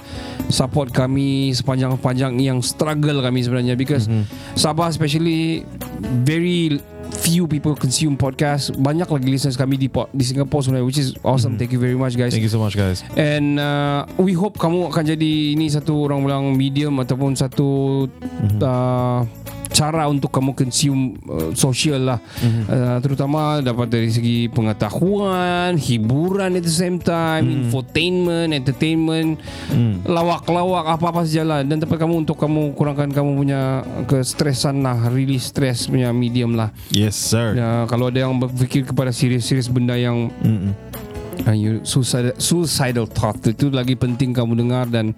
support 0.51 0.91
kami 0.91 1.55
sepanjang-panjang 1.55 2.35
yang 2.43 2.59
struggle 2.59 3.23
kami 3.23 3.39
sebenarnya 3.41 3.79
because 3.79 4.11
Sabah 4.53 4.91
especially 4.91 5.63
very 6.27 6.83
few 7.11 7.47
people 7.47 7.75
consume 7.75 8.15
podcast. 8.15 8.75
Banyak 8.75 9.07
lagi 9.07 9.27
listeners 9.27 9.55
kami 9.59 9.75
di 9.79 9.87
di 9.89 10.23
Singapore 10.25 10.61
sebenarnya 10.63 10.85
which 10.85 10.99
is 10.99 11.15
awesome. 11.23 11.55
Thank 11.55 11.75
you 11.75 11.81
very 11.81 11.97
much 11.97 12.15
guys. 12.15 12.31
Thank 12.31 12.45
you 12.45 12.51
so 12.51 12.61
much 12.61 12.75
guys. 12.75 13.03
And 13.15 13.59
uh, 13.59 14.07
we 14.19 14.33
hope 14.35 14.59
kamu 14.59 14.91
akan 14.91 15.03
jadi 15.17 15.55
ini 15.55 15.67
satu 15.71 16.07
orang 16.07 16.23
bilang 16.23 16.43
medium 16.55 16.99
ataupun 17.03 17.35
satu 17.35 18.05
uh, 18.63 19.19
cara 19.77 20.09
untuk 20.09 20.33
kamu 20.33 20.57
consume 20.57 21.13
uh, 21.29 21.53
social 21.53 22.01
lah. 22.01 22.19
Uh, 22.65 22.97
terutama 23.05 23.61
dapat 23.61 23.93
dari 23.93 24.09
segi 24.09 24.49
pengetahuan, 24.49 25.77
hiburan 25.77 26.57
at 26.57 26.65
the 26.65 26.73
same 26.73 26.97
time, 26.97 27.45
infotainment, 27.45 28.57
entertainment, 28.57 29.37
lawak-lawak 30.09 30.97
apa-apa 30.97 31.29
saja 31.29 31.45
lah 31.45 31.59
dan 31.61 31.77
tempat 31.77 32.01
kamu 32.01 32.25
untuk 32.25 32.41
kamu 32.41 32.73
kurangkan 32.73 33.13
kamu 33.13 33.37
punya 33.37 33.85
kestresan 34.09 34.81
lah, 34.81 35.13
release 35.13 35.53
stress 35.53 35.85
punya 35.85 36.09
medium 36.09 36.57
lah. 36.57 36.73
Yes 36.89 37.13
sir. 37.13 37.53
Ya, 37.53 37.85
kalau 37.85 38.09
ada 38.09 38.25
yang 38.25 38.33
berfikir 38.41 38.81
kepada 38.87 39.13
serius-serius 39.13 39.69
benda 39.69 39.93
yang 39.93 40.33
Mm-mm. 40.41 40.73
uh, 41.45 41.53
you 41.53 41.83
suicidal, 41.85 42.33
suicidal 42.41 43.05
thought 43.05 43.37
itu 43.45 43.69
lagi 43.69 43.93
penting 43.93 44.33
kamu 44.33 44.57
dengar 44.57 44.89
dan 44.89 45.13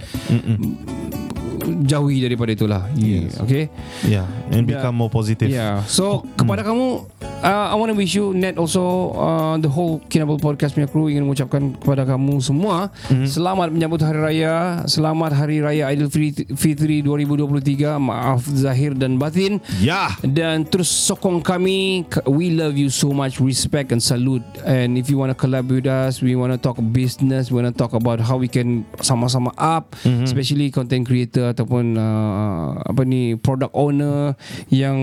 jauhi 1.83 2.21
daripada 2.21 2.51
itulah. 2.53 2.83
Yes. 2.93 3.37
Okay. 3.39 3.69
Yeah, 4.05 4.25
and 4.49 4.65
Yeah. 4.65 4.79
become 4.79 4.95
more 4.95 5.11
positive. 5.11 5.49
Yeah. 5.49 5.85
So 5.85 6.25
kepada 6.35 6.63
kamu 6.63 7.05
uh, 7.43 7.67
I 7.71 7.75
want 7.75 7.91
to 7.91 7.97
wish 7.97 8.15
you 8.15 8.33
net 8.33 8.57
also 8.57 9.13
uh, 9.15 9.55
the 9.57 9.69
whole 9.69 9.99
Kinabalu 10.11 10.39
podcast 10.41 10.75
punya 10.75 10.89
crew 10.89 11.07
ingin 11.07 11.23
mengucapkan 11.23 11.75
kepada 11.77 12.03
kamu 12.03 12.41
semua 12.43 12.91
selamat 13.09 13.71
menyambut 13.71 14.01
hari 14.03 14.19
raya, 14.19 14.83
selamat 14.89 15.31
hari 15.35 15.61
raya 15.63 15.87
Aidilfitri 15.91 17.03
2023. 17.05 17.99
Maaf 17.99 18.43
zahir 18.49 18.95
dan 18.97 19.21
batin. 19.21 19.61
Yeah. 19.79 20.15
Dan 20.23 20.65
terus 20.67 20.89
sokong 20.89 21.41
kami 21.45 22.03
We 22.25 22.51
love 22.51 22.75
you 22.75 22.91
so 22.91 23.13
much 23.15 23.39
Respect 23.39 23.93
and 23.93 24.01
salute 24.01 24.43
And 24.65 24.97
if 24.97 25.07
you 25.07 25.17
want 25.17 25.31
to 25.31 25.37
collab 25.37 25.71
with 25.71 25.87
us 25.87 26.19
We 26.19 26.35
want 26.35 26.51
to 26.51 26.59
talk 26.59 26.77
business 26.91 27.53
We 27.53 27.61
want 27.61 27.71
to 27.71 27.75
talk 27.75 27.93
about 27.93 28.19
How 28.19 28.37
we 28.37 28.49
can 28.49 28.83
Sama-sama 28.99 29.53
up 29.55 29.95
mm-hmm. 30.03 30.25
Especially 30.25 30.73
content 30.73 31.07
creator 31.07 31.53
Ataupun 31.53 31.95
uh, 31.95 32.81
Apa 32.83 33.05
ni 33.05 33.37
Product 33.39 33.71
owner 33.71 34.35
Yang 34.67 34.97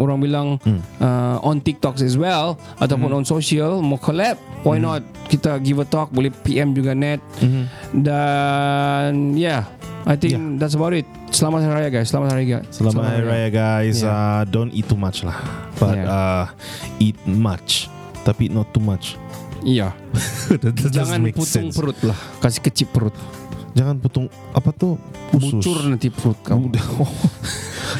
Orang 0.00 0.18
bilang 0.22 0.48
mm. 0.62 0.80
uh, 1.02 1.36
On 1.42 1.58
TikTok 1.60 1.81
as 1.82 2.14
well 2.14 2.54
Ataupun 2.78 3.10
mm. 3.10 3.18
on 3.18 3.24
social 3.26 3.82
Mau 3.82 3.98
collab 3.98 4.38
Why 4.62 4.78
mm. 4.78 4.82
not 4.82 5.02
Kita 5.26 5.58
give 5.58 5.82
a 5.82 5.86
talk 5.86 6.14
Boleh 6.14 6.30
PM 6.30 6.70
juga 6.72 6.94
net 6.94 7.18
mm-hmm. 7.42 7.64
Dan 7.98 9.34
Yeah 9.34 9.66
I 10.02 10.18
think 10.18 10.34
yeah. 10.34 10.58
that's 10.58 10.74
about 10.74 10.94
it 10.94 11.06
Selamat 11.30 11.66
Hari 11.66 11.86
Raya 11.86 11.90
guys 11.90 12.10
Selamat 12.10 12.34
Hari 12.34 12.46
Raya 12.46 12.58
Selamat 12.74 13.02
Hari 13.06 13.22
Raya 13.22 13.48
guys. 13.54 14.02
Yeah. 14.02 14.10
Uh, 14.10 14.42
don't 14.50 14.74
eat 14.74 14.90
too 14.90 14.98
much 14.98 15.22
lah. 15.22 15.38
But 15.78 15.94
Yeah. 15.94 16.10
uh, 16.10 16.44
eat 16.98 17.18
much. 17.26 17.86
Tapi 18.26 18.50
not 18.50 18.70
too 18.74 18.82
much. 18.82 19.14
Iya 19.62 19.94
Jangan 20.96 21.22
putung 21.30 21.70
sense. 21.70 21.74
perut 21.78 21.94
lah 22.02 22.18
Kasih 22.42 22.62
kecil 22.66 22.90
perut 22.90 23.14
Jangan 23.72 23.96
putung 23.96 24.26
apa 24.52 24.68
tuh? 24.70 25.00
Usus. 25.32 25.58
Bucur 25.58 25.80
nanti 25.86 26.08
perut 26.08 26.36
kamu 26.42 26.68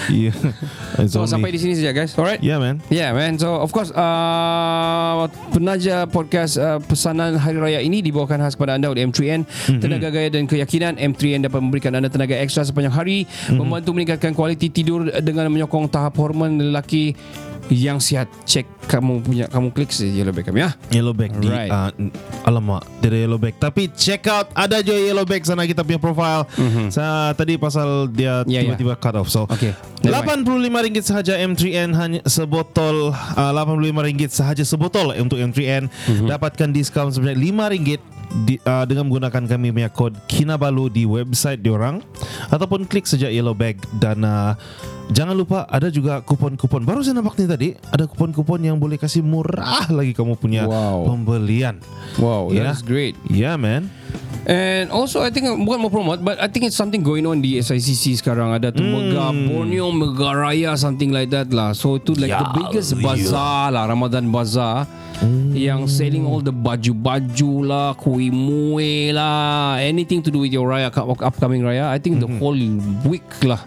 Iya. 0.09 0.33
It's 0.99 1.13
So 1.13 1.21
only- 1.21 1.31
sampai 1.31 1.51
di 1.51 1.59
sini 1.59 1.73
saja 1.73 1.93
guys 1.93 2.13
Alright 2.13 2.41
Yeah 2.41 2.57
man. 2.57 2.81
Yeah 2.89 3.13
man 3.13 3.37
So 3.37 3.57
of 3.57 3.71
course 3.71 3.93
uh, 3.93 5.25
Penaja 5.49 6.05
podcast 6.07 6.57
uh, 6.57 6.81
Pesanan 6.81 7.37
Hari 7.37 7.57
Raya 7.57 7.81
ini 7.81 8.01
Dibawakan 8.01 8.41
khas 8.41 8.53
kepada 8.53 8.75
anda 8.75 8.89
oleh 8.89 9.05
M3N 9.05 9.45
Mhm. 9.45 9.81
Tenaga 9.81 10.09
gaya 10.09 10.29
dan 10.29 10.45
keyakinan 10.45 10.97
M3N 10.97 11.45
dapat 11.45 11.61
memberikan 11.61 11.93
anda 11.93 12.09
tenaga 12.09 12.35
ekstra 12.35 12.65
sepanjang 12.65 12.93
hari 12.93 13.25
Mhm. 13.47 13.57
Membantu 13.59 13.91
meningkatkan 13.93 14.33
kualiti 14.33 14.69
tidur 14.69 15.05
Dengan 15.15 15.49
menyokong 15.49 15.87
tahap 15.87 16.17
hormon 16.17 16.57
lelaki 16.59 17.13
Yang 17.69 17.99
sihat 18.03 18.29
Cek 18.43 18.67
kamu 18.85 19.23
punya 19.23 19.45
Kamu 19.47 19.71
klik 19.71 19.89
saja 19.89 20.11
yellow 20.11 20.31
bag 20.31 20.45
kami 20.45 20.61
ya 20.61 20.71
Yellow 20.91 21.15
bag 21.15 21.31
di 21.39 21.47
Alright. 21.47 21.71
uh, 21.71 21.91
Alamak 22.43 22.83
Tidak 22.99 23.19
yellow 23.19 23.39
bag 23.39 23.55
Tapi 23.57 23.87
check 23.93 24.27
out 24.27 24.51
Ada 24.53 24.81
juga 24.81 24.99
yellow 24.99 25.23
bag 25.23 25.43
sana 25.43 25.63
Kita 25.63 25.81
punya 25.81 25.97
profile 25.97 26.45
Saya 26.89 27.33
Tadi 27.33 27.55
pasal 27.57 28.11
Dia 28.11 28.43
Mhm. 28.43 28.51
Ya, 28.51 28.61
tiba-tiba 28.65 28.95
cut 28.97 29.15
off 29.15 29.29
So 29.29 29.47
Okay. 29.47 29.73
Never 30.03 30.35
RM85 30.35 30.97
sahaja 31.01 31.35
M3N 31.39 31.91
Hanya 31.93 32.21
sebotol 32.25 33.15
uh, 33.15 33.51
RM85 33.55 34.23
sahaja 34.29 34.63
sebotol 34.63 35.15
Untuk 35.15 35.39
M3N 35.39 35.87
Mhm. 35.87 36.27
Dapatkan 36.27 36.69
diskaun 36.71 37.09
sebanyak 37.09 37.39
RM5 37.39 38.11
di, 38.33 38.57
uh, 38.59 38.89
dengan 38.89 39.05
menggunakan 39.05 39.45
kami 39.45 39.69
punya 39.71 39.93
kod 39.93 40.17
Kinabalu 40.25 40.89
di 40.89 41.05
website 41.05 41.61
diorang 41.61 42.01
ataupun 42.49 42.89
klik 42.89 43.05
saja 43.05 43.29
yellow 43.29 43.53
bag 43.53 43.77
dan 43.97 44.25
uh, 44.25 44.57
jangan 45.13 45.35
lupa 45.35 45.65
ada 45.67 45.89
juga 45.89 46.21
kupon-kupon 46.21 46.83
baru 46.83 47.01
saya 47.01 47.15
nampak 47.15 47.37
ni 47.37 47.45
tadi 47.45 47.69
ada 47.87 48.05
kupon-kupon 48.05 48.61
yang 48.61 48.77
boleh 48.77 48.97
kasih 48.97 49.21
murah 49.21 49.87
lagi 49.89 50.13
kamu 50.13 50.35
punya 50.35 50.65
Wow. 50.65 51.05
pembelian 51.07 51.79
Wow 52.17 52.49
Yeah. 52.49 52.67
That's 52.67 52.81
great 52.81 53.15
yeah 53.27 53.55
man 53.55 53.93
And 54.43 54.91
also 54.91 55.23
I 55.23 55.31
think 55.31 55.47
bukan 55.47 55.79
mau 55.79 55.87
promote 55.87 56.19
but 56.19 56.35
I 56.37 56.51
think 56.51 56.67
it's 56.67 56.75
something 56.75 56.99
going 57.01 57.23
on 57.23 57.39
di 57.39 57.63
SICC 57.63 58.19
sekarang 58.19 58.51
ada 58.51 58.75
tu 58.75 58.83
Hmm. 58.83 58.91
Mega 59.07 59.31
Borneo 59.31 59.95
Mega 59.95 60.35
Raya 60.35 60.75
something 60.75 61.15
like 61.15 61.31
that 61.31 61.55
lah. 61.55 61.71
So 61.71 61.95
itu 61.95 62.19
like 62.19 62.27
the 62.29 62.43
Ya 62.43 62.51
biggest 62.53 62.91
Allah. 62.93 63.05
bazaar 63.07 63.67
lah 63.71 63.85
Ramadan 63.87 64.27
bazaar. 64.29 64.91
Hmm. 65.23 65.55
Yang 65.55 65.95
selling 65.95 66.27
all 66.27 66.43
the 66.43 66.51
baju-baju 66.51 67.53
lah, 67.63 67.95
kuih 67.95 68.35
muih 68.35 69.15
lah, 69.15 69.79
anything 69.79 70.19
to 70.19 70.29
do 70.29 70.43
with 70.43 70.51
your 70.51 70.67
raya 70.67 70.91
upcoming 71.23 71.63
raya. 71.63 71.87
I 71.87 72.03
think 72.03 72.19
the 72.19 72.27
Hmm. 72.27 72.43
whole 72.43 72.59
week 73.07 73.23
lah 73.47 73.63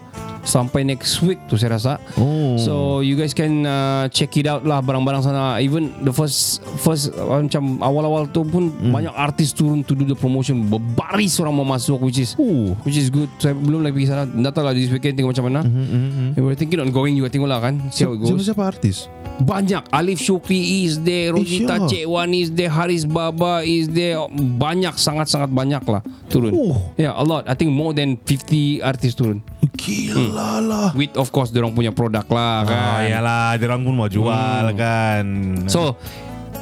sampai 0.46 0.80
next 0.82 1.18
week 1.20 1.42
tu 1.44 1.54
saya 1.54 1.74
rasa. 1.74 1.92
Oh. 2.14 2.54
So 2.56 2.72
you 3.00 3.12
guys 3.12 3.34
can 3.34 3.62
uh, 3.62 4.06
check 4.08 4.30
it 4.32 4.46
out 4.46 4.62
lah 4.62 4.78
barang-barang 4.78 5.20
sana. 5.20 5.58
Even 5.58 5.90
the 6.00 6.14
first 6.14 6.62
first 6.78 7.10
uh, 7.12 7.42
macam 7.42 7.82
awal-awal 7.82 8.24
tu 8.26 8.40
pun 8.42 8.70
Hmm. 8.70 8.92
banyak 8.92 9.10
artis 9.10 9.50
turun 9.50 9.82
to 9.82 9.92
do 9.92 10.04
the 10.04 10.14
promotion. 10.14 10.64
Berbaris 10.64 11.36
orang 11.38 11.52
mau 11.52 11.66
masuk 11.66 11.98
which 12.00 12.16
is 12.16 12.32
Uh. 12.36 12.72
which 12.86 12.94
is 12.94 13.10
good. 13.10 13.26
Saya 13.36 13.52
belum 13.52 13.82
lagi 13.82 13.92
pergi 13.92 14.08
sana. 14.08 14.22
Tak 14.24 14.52
tahu 14.52 14.64
lah 14.64 14.72
this 14.72 14.88
weekend 14.88 15.18
tengok 15.18 15.34
macam 15.34 15.46
mana. 15.46 15.60
Mm-hmm. 15.60 16.28
We 16.34 16.42
were 16.42 16.54
thinking 16.54 16.78
on 16.78 16.88
going 16.88 17.12
juga 17.12 17.28
tengok 17.28 17.48
lah 17.48 17.58
kan. 17.58 17.90
See 17.90 18.06
how 18.06 18.14
it 18.14 18.22
goes. 18.22 18.30
Siapa-siapa 18.30 18.62
artis? 18.62 19.10
Banyak 19.36 19.92
Alif 19.92 20.16
Syukri 20.18 20.88
is 20.88 20.96
there 20.98 21.28
Rosita 21.28 21.76
sure. 21.76 21.88
Cekwan 21.92 22.32
is 22.32 22.48
there 22.50 22.72
Haris 22.72 23.04
Baba 23.04 23.60
is 23.60 23.84
there 23.86 24.16
Banyak 24.32 24.96
sangat-sangat 24.96 25.52
banyak 25.52 25.84
lah 25.84 26.00
Turun 26.32 26.56
Oh. 26.56 26.80
Yeah 26.96 27.12
a 27.12 27.20
lot 27.20 27.44
I 27.44 27.52
think 27.52 27.68
more 27.68 27.92
than 27.92 28.16
50 28.24 28.80
artis 28.80 29.12
turun 29.12 29.44
Gila 29.76 30.35
lah 30.36 30.90
With 30.92 31.16
of 31.16 31.32
course 31.32 31.48
Diorang 31.50 31.72
punya 31.72 31.90
produk 31.90 32.28
lah 32.28 32.68
kan? 32.68 32.76
Ah, 32.76 33.00
yalah, 33.08 33.48
dia 33.56 33.66
orang 33.72 33.82
pun 33.82 33.94
mau 33.96 34.08
jual 34.12 34.64
kan. 34.76 35.24
So 35.66 35.96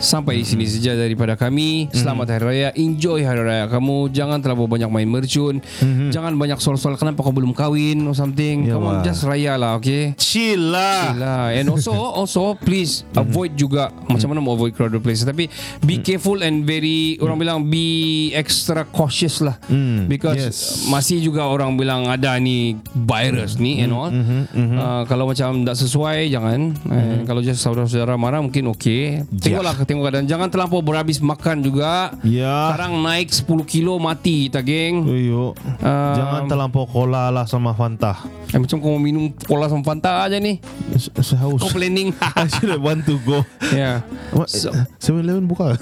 Sampai 0.04 0.36
di 0.36 0.44
sini 0.44 0.68
saja 0.68 0.92
daripada 0.92 1.32
kami. 1.32 1.88
Selamat 1.88 2.36
Hari 2.36 2.44
Raya. 2.44 2.68
Enjoy 2.76 3.24
Hari 3.24 3.40
Raya 3.40 3.64
kamu. 3.72 4.12
Jangan 4.12 4.36
terlalu 4.44 4.76
banyak 4.76 4.92
main 4.92 5.08
mercun. 5.08 5.64
Jangan 6.12 6.36
banyak 6.36 6.60
soal-soal 6.60 7.00
kenapa 7.00 7.24
kau 7.24 7.32
belum 7.32 7.56
kahwin 7.56 8.04
or 8.04 8.12
something. 8.12 8.68
Ya, 8.68 8.76
Come 8.76 8.84
on, 8.84 8.96
just 9.00 9.24
raya 9.24 9.56
lah, 9.56 9.80
okay? 9.80 10.12
chill 10.34 10.76
lah. 10.76 11.16
Lah. 11.16 11.44
And 11.56 11.72
also, 11.72 11.96
also 12.20 12.52
please 12.58 13.08
avoid 13.16 13.56
juga 13.56 13.94
macam 14.04 14.34
mana 14.34 14.44
mau 14.44 14.52
avoid 14.52 14.76
crowded 14.76 15.00
places. 15.00 15.24
Tapi 15.24 15.48
be 15.88 16.02
careful 16.04 16.44
and 16.44 16.68
very 16.68 17.16
orang 17.24 17.40
bilang 17.40 17.58
be 17.72 18.28
extra 18.36 18.84
cautious 18.84 19.40
lah. 19.40 19.56
Mm, 19.72 20.10
Because 20.10 20.36
yes. 20.36 20.58
masih 20.90 21.24
juga 21.24 21.48
orang 21.48 21.80
bilang 21.80 22.10
ada 22.12 22.36
ni 22.36 22.76
virus 22.92 23.56
ni 23.56 23.80
and 23.80 23.94
all. 23.96 24.12
Uh, 24.12 25.08
kalau 25.08 25.30
macam 25.30 25.64
tak 25.64 25.80
sesuai 25.80 26.28
jangan. 26.28 26.76
Eh, 26.92 27.24
kalau 27.24 27.40
just 27.40 27.64
saudara-saudara 27.64 28.20
marah 28.20 28.44
mungkin 28.44 28.68
okey. 28.76 29.24
Tengoklah 29.40 29.72
tengok 29.94 30.04
keadaan. 30.04 30.26
Jangan 30.26 30.48
terlampau 30.50 30.82
berhabis 30.82 31.22
makan 31.22 31.62
juga. 31.62 32.10
Ya. 32.20 32.74
Sekarang 32.74 32.98
naik 32.98 33.30
10 33.30 33.46
kilo 33.64 33.94
mati 33.96 34.50
kita 34.50 34.58
geng. 34.60 35.06
Uyo. 35.06 35.54
Um, 35.78 36.14
Jangan 36.18 36.50
terlampau 36.50 36.84
cola 36.84 37.30
lah 37.30 37.46
sama 37.46 37.70
Fanta. 37.72 38.26
Eh, 38.50 38.58
macam 38.58 38.76
kau 38.78 38.90
mau 38.90 39.00
minum 39.00 39.30
cola 39.46 39.70
sama 39.70 39.86
Fanta 39.86 40.26
aja 40.26 40.36
ni. 40.36 40.58
S- 40.92 41.14
Saya 41.22 41.46
haus. 41.46 41.62
Kau 41.62 41.70
planning. 41.70 42.10
I 42.36 42.50
should 42.50 42.68
have 42.68 42.82
want 42.82 43.06
to 43.06 43.22
go. 43.22 43.46
yeah. 43.70 44.02
What? 44.34 44.50
So- 44.50 44.74
7-Eleven 44.98 45.46
buka. 45.46 45.74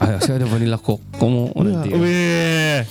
Ah, 0.00 0.18
saya 0.18 0.42
ada 0.42 0.46
vanilla 0.48 0.76
coke. 0.76 1.00
Kau 1.16 1.28
mau 1.30 1.46
nanti. 1.62 1.94
Weh. 1.94 2.82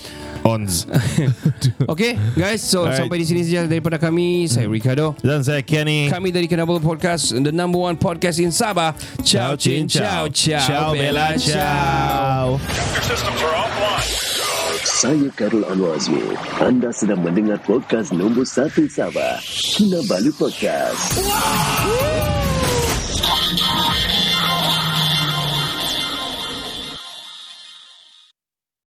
Ons. 0.43 0.85
Okay 1.91 2.15
guys 2.37 2.61
So 2.61 2.85
Alright. 2.85 3.01
sampai 3.01 3.17
di 3.21 3.25
sini 3.25 3.41
saja 3.43 3.65
Daripada 3.65 3.97
kami 3.97 4.45
Saya 4.45 4.69
Ricardo 4.69 5.15
Dan 5.19 5.41
saya 5.43 5.63
Kenny. 5.65 6.07
Kami 6.11 6.29
dari 6.29 6.45
Kinabalu 6.45 6.79
Podcast 6.79 7.33
The 7.35 7.51
number 7.51 7.79
one 7.79 7.95
podcast 7.97 8.37
in 8.39 8.51
Sabah 8.53 8.93
Ciao 9.25 9.55
Chin 9.59 9.87
Ciao 9.89 10.29
Ciao 10.31 10.61
Ciao 10.63 10.87
Bella. 10.93 11.35
Ciao. 11.39 12.55
Your 12.59 13.03
systems 13.03 13.41
are 13.41 13.55
offline. 13.57 14.07
Saya 14.99 15.29
Karul 15.31 15.63
Anwar 15.71 15.95
Azmi. 15.95 16.19
Anda 16.59 16.91
sedang 16.91 17.23
mendengar 17.23 17.59
podcast 17.63 18.11
nombor 18.11 18.43
1 18.43 18.91
Sabah. 18.91 19.39
Kinabalu 19.43 20.31
Podcast. 20.35 21.23